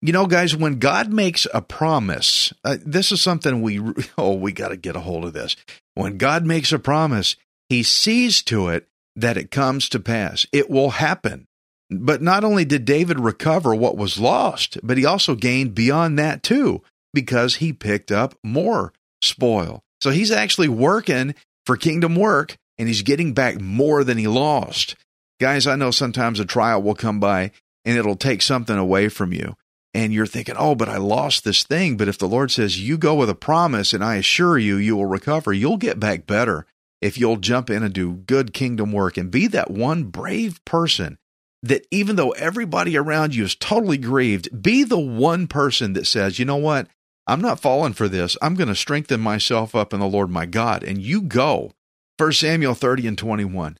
You 0.00 0.12
know, 0.12 0.26
guys, 0.26 0.56
when 0.56 0.78
God 0.78 1.12
makes 1.12 1.46
a 1.52 1.60
promise, 1.60 2.52
uh, 2.64 2.76
this 2.84 3.10
is 3.10 3.20
something 3.20 3.62
we, 3.62 3.80
oh, 4.18 4.34
we 4.34 4.52
got 4.52 4.68
to 4.68 4.76
get 4.76 4.96
a 4.96 5.00
hold 5.00 5.24
of 5.24 5.32
this. 5.32 5.56
When 5.94 6.18
God 6.18 6.46
makes 6.46 6.72
a 6.72 6.78
promise, 6.78 7.36
he 7.68 7.82
sees 7.82 8.42
to 8.44 8.68
it 8.68 8.88
that 9.16 9.36
it 9.36 9.50
comes 9.50 9.88
to 9.90 10.00
pass. 10.00 10.46
It 10.52 10.70
will 10.70 10.90
happen. 10.90 11.47
But 11.90 12.20
not 12.20 12.44
only 12.44 12.64
did 12.64 12.84
David 12.84 13.18
recover 13.18 13.74
what 13.74 13.96
was 13.96 14.18
lost, 14.18 14.78
but 14.82 14.98
he 14.98 15.06
also 15.06 15.34
gained 15.34 15.74
beyond 15.74 16.18
that 16.18 16.42
too, 16.42 16.82
because 17.14 17.56
he 17.56 17.72
picked 17.72 18.12
up 18.12 18.34
more 18.44 18.92
spoil. 19.22 19.82
So 20.02 20.10
he's 20.10 20.30
actually 20.30 20.68
working 20.68 21.34
for 21.64 21.76
kingdom 21.76 22.14
work 22.14 22.56
and 22.76 22.88
he's 22.88 23.02
getting 23.02 23.32
back 23.32 23.60
more 23.60 24.04
than 24.04 24.18
he 24.18 24.26
lost. 24.26 24.96
Guys, 25.40 25.66
I 25.66 25.76
know 25.76 25.90
sometimes 25.90 26.40
a 26.40 26.44
trial 26.44 26.82
will 26.82 26.94
come 26.94 27.20
by 27.20 27.52
and 27.84 27.96
it'll 27.96 28.16
take 28.16 28.42
something 28.42 28.76
away 28.76 29.08
from 29.08 29.32
you. 29.32 29.56
And 29.94 30.12
you're 30.12 30.26
thinking, 30.26 30.54
oh, 30.58 30.74
but 30.74 30.88
I 30.88 30.98
lost 30.98 31.44
this 31.44 31.64
thing. 31.64 31.96
But 31.96 32.08
if 32.08 32.18
the 32.18 32.28
Lord 32.28 32.50
says, 32.50 32.80
you 32.80 32.98
go 32.98 33.14
with 33.14 33.30
a 33.30 33.34
promise 33.34 33.92
and 33.92 34.04
I 34.04 34.16
assure 34.16 34.58
you, 34.58 34.76
you 34.76 34.96
will 34.96 35.06
recover, 35.06 35.52
you'll 35.52 35.78
get 35.78 35.98
back 35.98 36.26
better 36.26 36.66
if 37.00 37.16
you'll 37.16 37.36
jump 37.36 37.70
in 37.70 37.82
and 37.82 37.94
do 37.94 38.12
good 38.12 38.52
kingdom 38.52 38.92
work 38.92 39.16
and 39.16 39.30
be 39.30 39.46
that 39.46 39.70
one 39.70 40.04
brave 40.04 40.62
person 40.64 41.18
that 41.62 41.86
even 41.90 42.16
though 42.16 42.30
everybody 42.32 42.96
around 42.96 43.34
you 43.34 43.44
is 43.44 43.54
totally 43.54 43.98
grieved, 43.98 44.62
be 44.62 44.84
the 44.84 44.98
one 44.98 45.46
person 45.46 45.92
that 45.94 46.06
says, 46.06 46.38
you 46.38 46.44
know 46.44 46.56
what? 46.56 46.88
I'm 47.26 47.40
not 47.40 47.60
falling 47.60 47.92
for 47.92 48.08
this. 48.08 48.36
I'm 48.40 48.54
going 48.54 48.68
to 48.68 48.74
strengthen 48.74 49.20
myself 49.20 49.74
up 49.74 49.92
in 49.92 50.00
the 50.00 50.06
Lord 50.06 50.30
my 50.30 50.46
God. 50.46 50.82
And 50.82 51.02
you 51.02 51.20
go. 51.22 51.72
1 52.16 52.32
Samuel 52.32 52.74
30 52.74 53.06
and 53.06 53.18
21. 53.18 53.76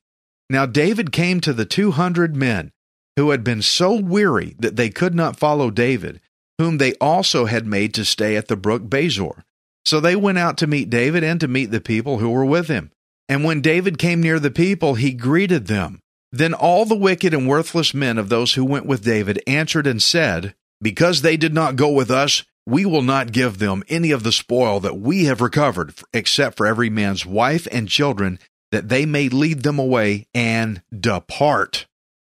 Now 0.50 0.66
David 0.66 1.12
came 1.12 1.40
to 1.40 1.52
the 1.52 1.64
200 1.64 2.36
men 2.36 2.72
who 3.16 3.30
had 3.30 3.42
been 3.42 3.62
so 3.62 3.94
weary 3.94 4.54
that 4.58 4.76
they 4.76 4.90
could 4.90 5.14
not 5.14 5.38
follow 5.38 5.70
David, 5.70 6.20
whom 6.58 6.78
they 6.78 6.94
also 6.94 7.46
had 7.46 7.66
made 7.66 7.94
to 7.94 8.04
stay 8.04 8.36
at 8.36 8.48
the 8.48 8.56
brook 8.56 8.84
Besor. 8.84 9.42
So 9.84 9.98
they 9.98 10.14
went 10.14 10.38
out 10.38 10.58
to 10.58 10.66
meet 10.66 10.90
David 10.90 11.24
and 11.24 11.40
to 11.40 11.48
meet 11.48 11.70
the 11.70 11.80
people 11.80 12.18
who 12.18 12.30
were 12.30 12.44
with 12.44 12.68
him. 12.68 12.92
And 13.28 13.44
when 13.44 13.60
David 13.60 13.98
came 13.98 14.20
near 14.20 14.38
the 14.38 14.50
people, 14.50 14.94
he 14.94 15.12
greeted 15.12 15.66
them. 15.66 16.00
Then 16.32 16.54
all 16.54 16.84
the 16.84 16.96
wicked 16.96 17.32
and 17.32 17.48
worthless 17.48 17.94
men 17.94 18.18
of 18.18 18.28
those 18.28 18.54
who 18.54 18.64
went 18.64 18.86
with 18.86 19.04
David 19.04 19.42
answered 19.46 19.86
and 19.86 20.02
said, 20.02 20.54
Because 20.82 21.22
they 21.22 21.36
did 21.36 21.54
not 21.54 21.76
go 21.76 21.90
with 21.90 22.10
us, 22.10 22.44
we 22.66 22.84
will 22.84 23.02
not 23.02 23.32
give 23.32 23.58
them 23.58 23.82
any 23.88 24.10
of 24.10 24.24
the 24.24 24.32
spoil 24.32 24.78
that 24.80 24.98
we 24.98 25.24
have 25.24 25.40
recovered, 25.40 25.94
except 26.12 26.58
for 26.58 26.66
every 26.66 26.90
man's 26.90 27.24
wife 27.24 27.66
and 27.72 27.88
children, 27.88 28.38
that 28.70 28.90
they 28.90 29.06
may 29.06 29.30
lead 29.30 29.62
them 29.62 29.78
away 29.78 30.26
and 30.34 30.82
depart. 30.94 31.86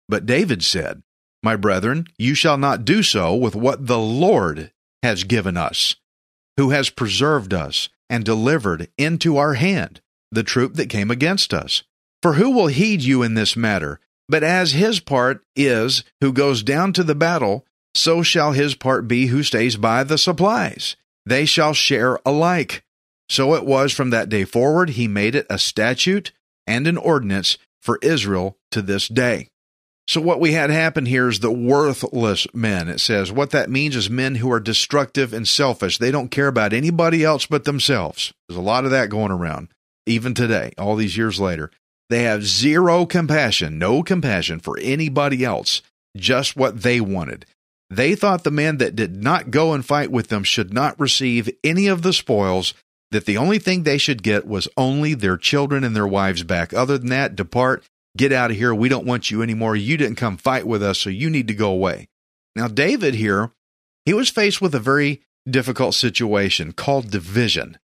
But 0.09 0.27
David 0.27 0.63
said, 0.63 1.03
My 1.43 1.57
brethren, 1.57 2.07
you 2.17 2.37
shall 2.37 2.59
not 2.59 2.85
do 2.85 3.03
so 3.03 3.35
with 3.35 3.57
what 3.57 3.89
the 3.89 3.99
Lord 3.99 4.71
has 5.03 5.25
given 5.25 5.57
us, 5.57 5.97
who 6.57 6.71
has 6.71 6.91
preserved 6.91 7.53
us 7.53 7.89
and 8.09 8.25
delivered 8.25 8.89
into 8.97 9.37
our 9.37 9.55
hand 9.55 10.01
the 10.31 10.45
troop 10.45 10.75
that 10.75 10.89
came 10.89 11.11
against 11.11 11.53
us. 11.53 11.83
For 12.23 12.35
who 12.35 12.51
will 12.51 12.67
heed 12.67 13.03
you 13.03 13.23
in 13.23 13.35
this 13.35 13.57
matter? 13.57 14.01
But 14.29 14.45
as 14.45 14.73
his 14.73 15.01
part 15.01 15.45
is 15.57 16.05
who 16.21 16.33
goes 16.33 16.63
down 16.63 16.93
to 16.95 17.03
the 17.03 17.15
battle, 17.15 17.67
so 17.95 18.23
shall 18.23 18.53
his 18.53 18.75
part 18.75 19.09
be 19.09 19.27
who 19.27 19.43
stays 19.43 19.77
by 19.77 20.05
the 20.05 20.19
supplies. 20.19 20.97
they 21.27 21.45
shall 21.45 21.75
share 21.75 22.19
alike. 22.25 22.83
So 23.29 23.55
it 23.55 23.65
was 23.65 23.93
from 23.93 24.11
that 24.11 24.29
day 24.29 24.45
forward, 24.45 24.91
he 24.91 25.07
made 25.07 25.35
it 25.35 25.47
a 25.51 25.59
statute 25.59 26.33
and 26.67 26.87
an 26.87 26.97
ordinance 26.97 27.59
for 27.81 27.99
Israel 28.03 28.57
to 28.71 28.83
this 28.83 29.07
day. 29.07 29.49
So, 30.09 30.21
what 30.21 30.41
we 30.41 30.53
had 30.53 30.71
happen 30.71 31.07
here 31.07 31.29
is 31.29 31.39
the 31.39 31.53
worthless 31.53 32.47
men. 32.53 32.89
It 32.89 32.99
says 32.99 33.31
what 33.31 33.51
that 33.51 33.71
means 33.71 33.95
is 33.95 34.11
men 34.11 34.35
who 34.37 34.51
are 34.51 34.59
destructive 34.59 35.33
and 35.33 35.47
selfish. 35.47 35.99
They 35.99 36.11
don't 36.11 36.33
care 36.33 36.49
about 36.49 36.73
anybody 36.73 37.23
else 37.23 37.47
but 37.47 37.65
themselves. 37.65 38.33
There's 38.49 38.59
a 38.59 38.63
lot 38.63 38.85
of 38.85 38.91
that 38.91 39.11
going 39.11 39.31
around, 39.31 39.69
even 40.07 40.35
today, 40.35 40.73
all 40.79 40.97
these 40.97 41.17
years 41.17 41.39
later. 41.39 41.71
They 42.11 42.25
have 42.25 42.45
zero 42.45 43.07
compassion, 43.07 43.79
no 43.79 44.03
compassion 44.03 44.61
for 44.61 44.79
anybody 44.79 45.45
else, 45.45 45.81
just 46.15 46.57
what 46.57 46.83
they 46.83 47.01
wanted. 47.01 47.47
They 47.89 48.15
thought 48.15 48.45
the 48.45 48.51
men 48.51 48.77
that 48.77 48.95
did 48.95 49.17
not 49.17 49.51
go 49.51 49.73
and 49.73 49.85
fight 49.85 50.11
with 50.11 50.29
them 50.29 50.45
should 50.45 50.75
not 50.75 51.01
receive 51.01 51.49
any 51.65 51.87
of 51.87 52.03
the 52.03 52.13
spoils, 52.13 52.75
that 53.11 53.25
the 53.25 53.39
only 53.39 53.59
thing 53.59 53.83
they 53.83 53.99
should 53.99 54.23
get 54.23 54.47
was 54.47 54.69
only 54.77 55.15
their 55.15 55.39
children 55.39 55.83
and 55.83 55.97
their 55.97 56.07
wives 56.07 56.43
back. 56.43 56.75
Other 56.75 56.99
than 56.99 57.09
that, 57.09 57.35
depart 57.35 57.83
Get 58.17 58.33
out 58.33 58.51
of 58.51 58.57
here. 58.57 58.75
We 58.75 58.89
don't 58.89 59.07
want 59.07 59.31
you 59.31 59.43
anymore. 59.43 59.77
You 59.77 59.97
didn't 59.97 60.17
come 60.17 60.37
fight 60.37 60.67
with 60.67 60.83
us, 60.83 60.99
so 60.99 61.11
you 61.11 61.31
need 61.31 61.49
to 61.49 61.55
go 61.55 61.71
away. 61.71 62.09
Now, 62.57 62.69
David 62.69 63.15
here, 63.15 63.53
he 64.05 64.15
was 64.15 64.29
faced 64.29 64.61
with 64.61 64.75
a 64.75 64.81
very 64.81 65.23
difficult 65.49 65.95
situation 65.95 66.73
called 66.73 67.11
division. 67.11 67.79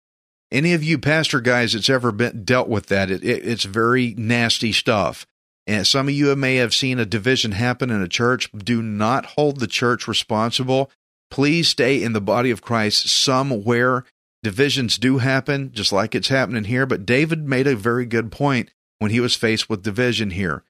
Any 0.56 0.72
of 0.72 0.86
you 0.86 0.98
pastor 0.98 1.42
guys 1.42 1.74
that's 1.74 1.90
ever 1.90 2.14
been 2.14 2.46
dealt 2.46 2.70
with 2.70 2.86
that, 2.86 3.12
it, 3.12 3.26
it, 3.26 3.46
it's 3.46 3.66
very 3.66 4.16
nasty 4.18 4.72
stuff. 4.72 5.28
And 5.68 5.86
some 5.86 6.08
of 6.08 6.14
you 6.14 6.34
may 6.38 6.56
have 6.56 6.74
seen 6.74 6.98
a 6.98 7.06
division 7.06 7.52
happen 7.52 7.90
in 7.90 8.02
a 8.02 8.08
church. 8.08 8.50
Do 8.54 8.82
not 8.82 9.26
hold 9.26 9.60
the 9.60 9.68
church 9.68 10.08
responsible. 10.08 10.90
Please 11.30 11.68
stay 11.68 12.02
in 12.02 12.14
the 12.14 12.22
body 12.22 12.52
of 12.52 12.62
Christ 12.62 13.10
somewhere. 13.10 14.06
Divisions 14.44 14.98
do 14.98 15.18
happen, 15.18 15.74
just 15.74 15.92
like 15.92 16.16
it's 16.16 16.30
happening 16.30 16.64
here. 16.64 16.86
But 16.86 17.06
David 17.06 17.46
made 17.46 17.68
a 17.68 17.76
very 17.76 18.06
good 18.06 18.32
point 18.32 18.72
when 19.00 19.12
he 19.12 19.20
was 19.20 19.36
faced 19.36 19.70
with 19.70 19.84
division 19.84 20.30
here. 20.30 20.64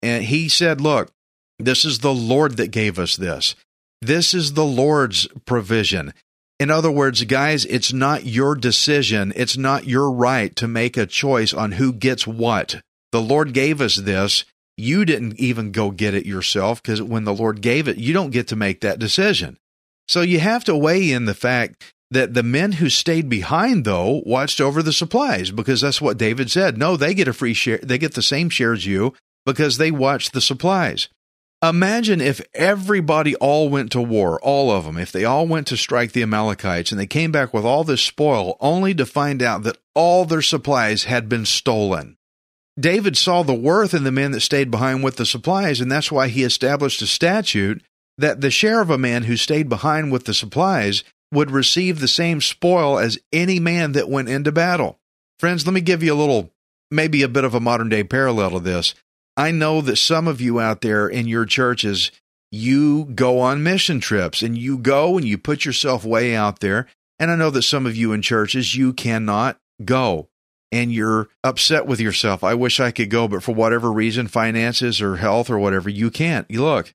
And 0.00 0.22
he 0.22 0.48
said, 0.48 0.80
Look, 0.80 1.10
this 1.58 1.84
is 1.84 1.98
the 1.98 2.14
Lord 2.14 2.58
that 2.58 2.68
gave 2.68 2.96
us 2.96 3.16
this. 3.16 3.56
This 4.00 4.34
is 4.34 4.52
the 4.52 4.64
Lord's 4.64 5.26
provision. 5.46 6.14
In 6.62 6.70
other 6.70 6.92
words, 6.92 7.24
guys, 7.24 7.64
it's 7.64 7.92
not 7.92 8.24
your 8.24 8.54
decision. 8.54 9.32
It's 9.34 9.56
not 9.56 9.88
your 9.88 10.12
right 10.12 10.54
to 10.54 10.68
make 10.68 10.96
a 10.96 11.06
choice 11.06 11.52
on 11.52 11.72
who 11.72 11.92
gets 11.92 12.24
what. 12.24 12.80
The 13.10 13.20
Lord 13.20 13.52
gave 13.52 13.80
us 13.80 13.96
this. 13.96 14.44
You 14.76 15.04
didn't 15.04 15.40
even 15.40 15.72
go 15.72 15.90
get 15.90 16.14
it 16.14 16.24
yourself 16.24 16.80
because 16.80 17.02
when 17.02 17.24
the 17.24 17.34
Lord 17.34 17.62
gave 17.62 17.88
it, 17.88 17.96
you 17.96 18.12
don't 18.12 18.30
get 18.30 18.46
to 18.46 18.54
make 18.54 18.80
that 18.80 19.00
decision. 19.00 19.58
So 20.06 20.20
you 20.20 20.38
have 20.38 20.62
to 20.66 20.76
weigh 20.76 21.10
in 21.10 21.24
the 21.24 21.34
fact 21.34 21.92
that 22.12 22.32
the 22.32 22.44
men 22.44 22.70
who 22.70 22.88
stayed 22.88 23.28
behind 23.28 23.84
though 23.84 24.22
watched 24.24 24.60
over 24.60 24.84
the 24.84 24.92
supplies 24.92 25.50
because 25.50 25.80
that's 25.80 26.00
what 26.00 26.16
David 26.16 26.48
said. 26.48 26.78
No, 26.78 26.96
they 26.96 27.12
get 27.12 27.26
a 27.26 27.32
free 27.32 27.54
share. 27.54 27.78
They 27.78 27.98
get 27.98 28.14
the 28.14 28.22
same 28.22 28.48
share 28.48 28.72
as 28.72 28.86
you 28.86 29.14
because 29.44 29.78
they 29.78 29.90
watched 29.90 30.32
the 30.32 30.40
supplies. 30.40 31.08
Imagine 31.62 32.20
if 32.20 32.40
everybody 32.54 33.36
all 33.36 33.68
went 33.68 33.92
to 33.92 34.02
war, 34.02 34.40
all 34.40 34.72
of 34.72 34.84
them, 34.84 34.98
if 34.98 35.12
they 35.12 35.24
all 35.24 35.46
went 35.46 35.68
to 35.68 35.76
strike 35.76 36.10
the 36.10 36.22
Amalekites 36.22 36.90
and 36.90 37.00
they 37.00 37.06
came 37.06 37.30
back 37.30 37.54
with 37.54 37.64
all 37.64 37.84
this 37.84 38.02
spoil 38.02 38.56
only 38.58 38.92
to 38.94 39.06
find 39.06 39.40
out 39.40 39.62
that 39.62 39.78
all 39.94 40.24
their 40.24 40.42
supplies 40.42 41.04
had 41.04 41.28
been 41.28 41.46
stolen. 41.46 42.16
David 42.78 43.16
saw 43.16 43.44
the 43.44 43.54
worth 43.54 43.94
in 43.94 44.02
the 44.02 44.10
men 44.10 44.32
that 44.32 44.40
stayed 44.40 44.72
behind 44.72 45.04
with 45.04 45.16
the 45.16 45.26
supplies, 45.26 45.80
and 45.80 45.92
that's 45.92 46.10
why 46.10 46.26
he 46.26 46.42
established 46.42 47.00
a 47.00 47.06
statute 47.06 47.80
that 48.18 48.40
the 48.40 48.50
share 48.50 48.80
of 48.80 48.90
a 48.90 48.98
man 48.98 49.24
who 49.24 49.36
stayed 49.36 49.68
behind 49.68 50.10
with 50.10 50.24
the 50.24 50.34
supplies 50.34 51.04
would 51.32 51.50
receive 51.50 52.00
the 52.00 52.08
same 52.08 52.40
spoil 52.40 52.98
as 52.98 53.18
any 53.32 53.60
man 53.60 53.92
that 53.92 54.08
went 54.08 54.28
into 54.28 54.50
battle. 54.50 54.98
Friends, 55.38 55.64
let 55.64 55.74
me 55.74 55.80
give 55.80 56.02
you 56.02 56.12
a 56.12 56.16
little, 56.16 56.50
maybe 56.90 57.22
a 57.22 57.28
bit 57.28 57.44
of 57.44 57.54
a 57.54 57.60
modern 57.60 57.88
day 57.88 58.02
parallel 58.02 58.50
to 58.50 58.60
this. 58.60 58.94
I 59.36 59.50
know 59.50 59.80
that 59.80 59.96
some 59.96 60.28
of 60.28 60.40
you 60.40 60.60
out 60.60 60.80
there 60.82 61.08
in 61.08 61.26
your 61.26 61.46
churches, 61.46 62.10
you 62.50 63.06
go 63.06 63.40
on 63.40 63.62
mission 63.62 64.00
trips 64.00 64.42
and 64.42 64.56
you 64.58 64.78
go 64.78 65.16
and 65.16 65.26
you 65.26 65.38
put 65.38 65.64
yourself 65.64 66.04
way 66.04 66.34
out 66.34 66.60
there. 66.60 66.86
And 67.18 67.30
I 67.30 67.36
know 67.36 67.50
that 67.50 67.62
some 67.62 67.86
of 67.86 67.96
you 67.96 68.12
in 68.12 68.20
churches, 68.20 68.74
you 68.74 68.92
cannot 68.92 69.58
go 69.84 70.28
and 70.70 70.92
you're 70.92 71.28
upset 71.44 71.86
with 71.86 72.00
yourself. 72.00 72.42
I 72.42 72.54
wish 72.54 72.80
I 72.80 72.90
could 72.90 73.10
go, 73.10 73.28
but 73.28 73.42
for 73.42 73.54
whatever 73.54 73.92
reason, 73.92 74.26
finances 74.26 75.00
or 75.00 75.16
health 75.16 75.48
or 75.50 75.58
whatever, 75.58 75.88
you 75.88 76.10
can't. 76.10 76.46
You 76.50 76.62
look, 76.62 76.92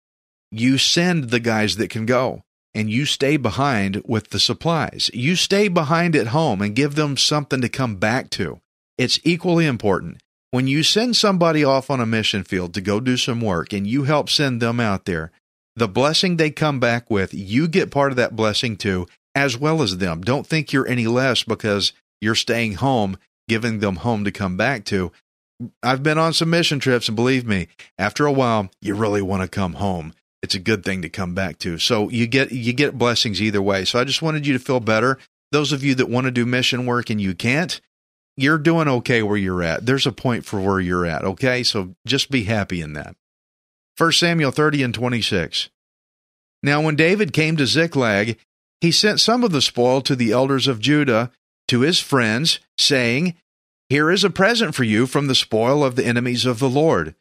you 0.52 0.78
send 0.78 1.30
the 1.30 1.40
guys 1.40 1.78
that 1.78 1.90
can 1.90 2.06
go 2.06 2.44
and 2.74 2.90
you 2.90 3.06
stay 3.06 3.38
behind 3.38 4.04
with 4.06 4.30
the 4.30 4.40
supplies. 4.40 5.10
You 5.14 5.36
stay 5.36 5.68
behind 5.68 6.16
at 6.16 6.28
home 6.28 6.62
and 6.62 6.76
give 6.76 6.96
them 6.96 7.18
something 7.18 7.62
to 7.62 7.70
come 7.70 7.96
back 7.96 8.30
to. 8.32 8.60
It's 8.98 9.20
equally 9.24 9.66
important. 9.66 10.22
When 10.58 10.66
you 10.66 10.82
send 10.82 11.16
somebody 11.16 11.64
off 11.64 11.92
on 11.92 12.00
a 12.00 12.08
mission 12.08 12.44
field 12.44 12.74
to 12.74 12.82
go 12.82 13.00
do 13.00 13.16
some 13.16 13.42
work 13.42 13.74
and 13.74 13.86
you 13.86 14.06
help 14.06 14.28
send 14.28 14.60
them 14.60 14.80
out 14.80 15.06
there, 15.06 15.32
the 15.76 15.88
blessing 15.88 16.38
they 16.38 16.50
come 16.50 16.80
back 16.80 17.12
with, 17.12 17.32
you 17.32 17.68
get 17.68 17.92
part 17.92 18.12
of 18.12 18.16
that 18.16 18.36
blessing 18.36 18.76
too, 18.76 19.06
as 19.36 19.56
well 19.56 19.84
as 19.84 20.00
them. 20.00 20.22
Don't 20.22 20.48
think 20.48 20.74
you're 20.74 20.88
any 20.88 21.06
less 21.06 21.44
because 21.44 21.94
you're 22.22 22.34
staying 22.34 22.74
home, 22.74 23.20
giving 23.48 23.82
them 23.82 23.98
home 23.98 24.24
to 24.24 24.32
come 24.32 24.58
back 24.58 24.84
to. 24.86 25.12
I've 25.84 26.02
been 26.02 26.18
on 26.18 26.34
some 26.34 26.50
mission 26.50 26.80
trips, 26.80 27.08
and 27.08 27.16
believe 27.16 27.46
me, 27.46 27.68
after 28.00 28.26
a 28.26 28.32
while, 28.32 28.72
you 28.82 28.96
really 28.96 29.22
want 29.22 29.44
to 29.44 29.48
come 29.48 29.74
home 29.74 30.16
it's 30.42 30.56
a 30.56 30.60
good 30.60 30.84
thing 30.84 31.04
to 31.04 31.10
come 31.10 31.36
back 31.36 31.60
to. 31.60 31.78
So 31.78 32.10
you 32.10 32.26
get 32.26 32.52
you 32.52 32.74
get 32.74 32.98
blessings 32.98 33.42
either 33.42 33.62
way. 33.62 33.86
So 33.86 34.00
I 34.00 34.04
just 34.04 34.22
wanted 34.24 34.48
you 34.48 34.54
to 34.54 34.60
feel 34.60 34.80
better. 34.80 35.20
Those 35.52 35.72
of 35.72 35.84
you 35.84 35.94
that 35.96 36.10
want 36.10 36.26
to 36.26 36.32
do 36.32 36.46
mission 36.46 36.88
work 36.88 37.10
and 37.12 37.20
you 37.22 37.36
can't, 37.36 37.80
you're 38.38 38.60
doing 38.60 38.88
okay 38.88 39.24
where 39.24 39.36
you're 39.36 39.64
at. 39.64 39.86
There's 39.86 40.06
a 40.06 40.12
point 40.12 40.46
for 40.46 40.62
where 40.62 40.80
you're 40.80 41.06
at, 41.06 41.24
okay? 41.24 41.64
So 41.64 41.96
just 42.06 42.30
be 42.30 42.44
happy 42.44 42.82
in 42.82 42.94
that. 42.94 43.16
1 43.98 44.12
Samuel 44.12 44.52
30 44.52 44.84
and 44.84 44.94
26. 44.94 45.70
Now 46.62 46.82
when 46.82 46.96
David 46.96 47.34
came 47.34 47.58
to 47.58 47.66
Ziklag, 47.66 48.38
he 48.80 48.92
sent 48.92 49.20
some 49.20 49.44
of 49.44 49.52
the 49.52 49.62
spoil 49.62 50.02
to 50.02 50.16
the 50.16 50.32
elders 50.32 50.68
of 50.68 50.80
Judah, 50.80 51.32
to 51.68 51.82
his 51.82 52.00
friends, 52.00 52.60
saying, 52.78 53.34
Here 53.90 54.12
is 54.12 54.24
a 54.24 54.30
present 54.30 54.76
for 54.76 54.84
you 54.84 55.08
from 55.08 55.28
the 55.28 55.36
spoil 55.36 55.84
of 55.84 55.96
the 55.96 56.06
enemies 56.06 56.46
of 56.46 56.60
the 56.60 56.70
Lord. 56.70 57.16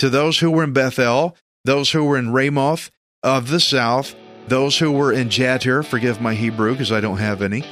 To 0.00 0.08
those 0.08 0.40
who 0.40 0.50
were 0.50 0.64
in 0.64 0.72
Bethel, 0.72 1.36
those 1.64 1.92
who 1.92 2.04
were 2.04 2.18
in 2.18 2.32
Ramoth 2.32 2.90
of 3.22 3.48
the 3.48 3.60
south, 3.60 4.16
those 4.48 4.78
who 4.78 4.90
were 4.90 5.12
in 5.12 5.28
Jattir, 5.28 5.84
forgive 5.84 6.20
my 6.20 6.34
Hebrew 6.34 6.72
because 6.72 6.90
I 6.90 7.00
don't 7.00 7.18
have 7.18 7.42
any, 7.42 7.64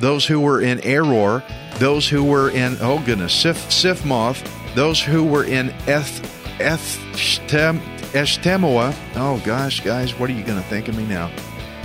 those 0.00 0.26
who 0.26 0.40
were 0.40 0.60
in 0.60 0.78
Aroer, 0.78 1.44
those 1.78 2.08
who 2.08 2.24
were 2.24 2.50
in, 2.50 2.76
oh 2.80 3.00
goodness, 3.04 3.34
Sif, 3.34 3.56
Siphmoth, 3.68 4.42
those 4.74 5.00
who 5.00 5.22
were 5.22 5.44
in 5.44 5.70
Eth, 5.86 6.22
Ethtem, 6.58 7.80
Eshtemoa. 8.12 8.94
Oh 9.14 9.40
gosh, 9.44 9.80
guys, 9.80 10.18
what 10.18 10.30
are 10.30 10.32
you 10.32 10.42
going 10.42 10.60
to 10.60 10.68
think 10.68 10.88
of 10.88 10.96
me 10.96 11.06
now? 11.06 11.30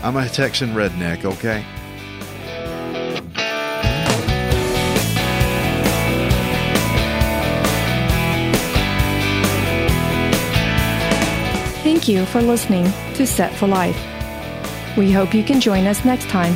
I'm 0.01 0.15
a 0.15 0.27
Texan 0.29 0.69
redneck, 0.69 1.25
okay? 1.25 1.65
Thank 11.83 12.07
you 12.07 12.25
for 12.25 12.41
listening 12.41 12.85
to 13.15 13.27
Set 13.27 13.53
for 13.55 13.67
Life. 13.67 13.99
We 14.97 15.11
hope 15.11 15.33
you 15.33 15.43
can 15.43 15.59
join 15.59 15.85
us 15.85 16.05
next 16.05 16.29
time, 16.29 16.55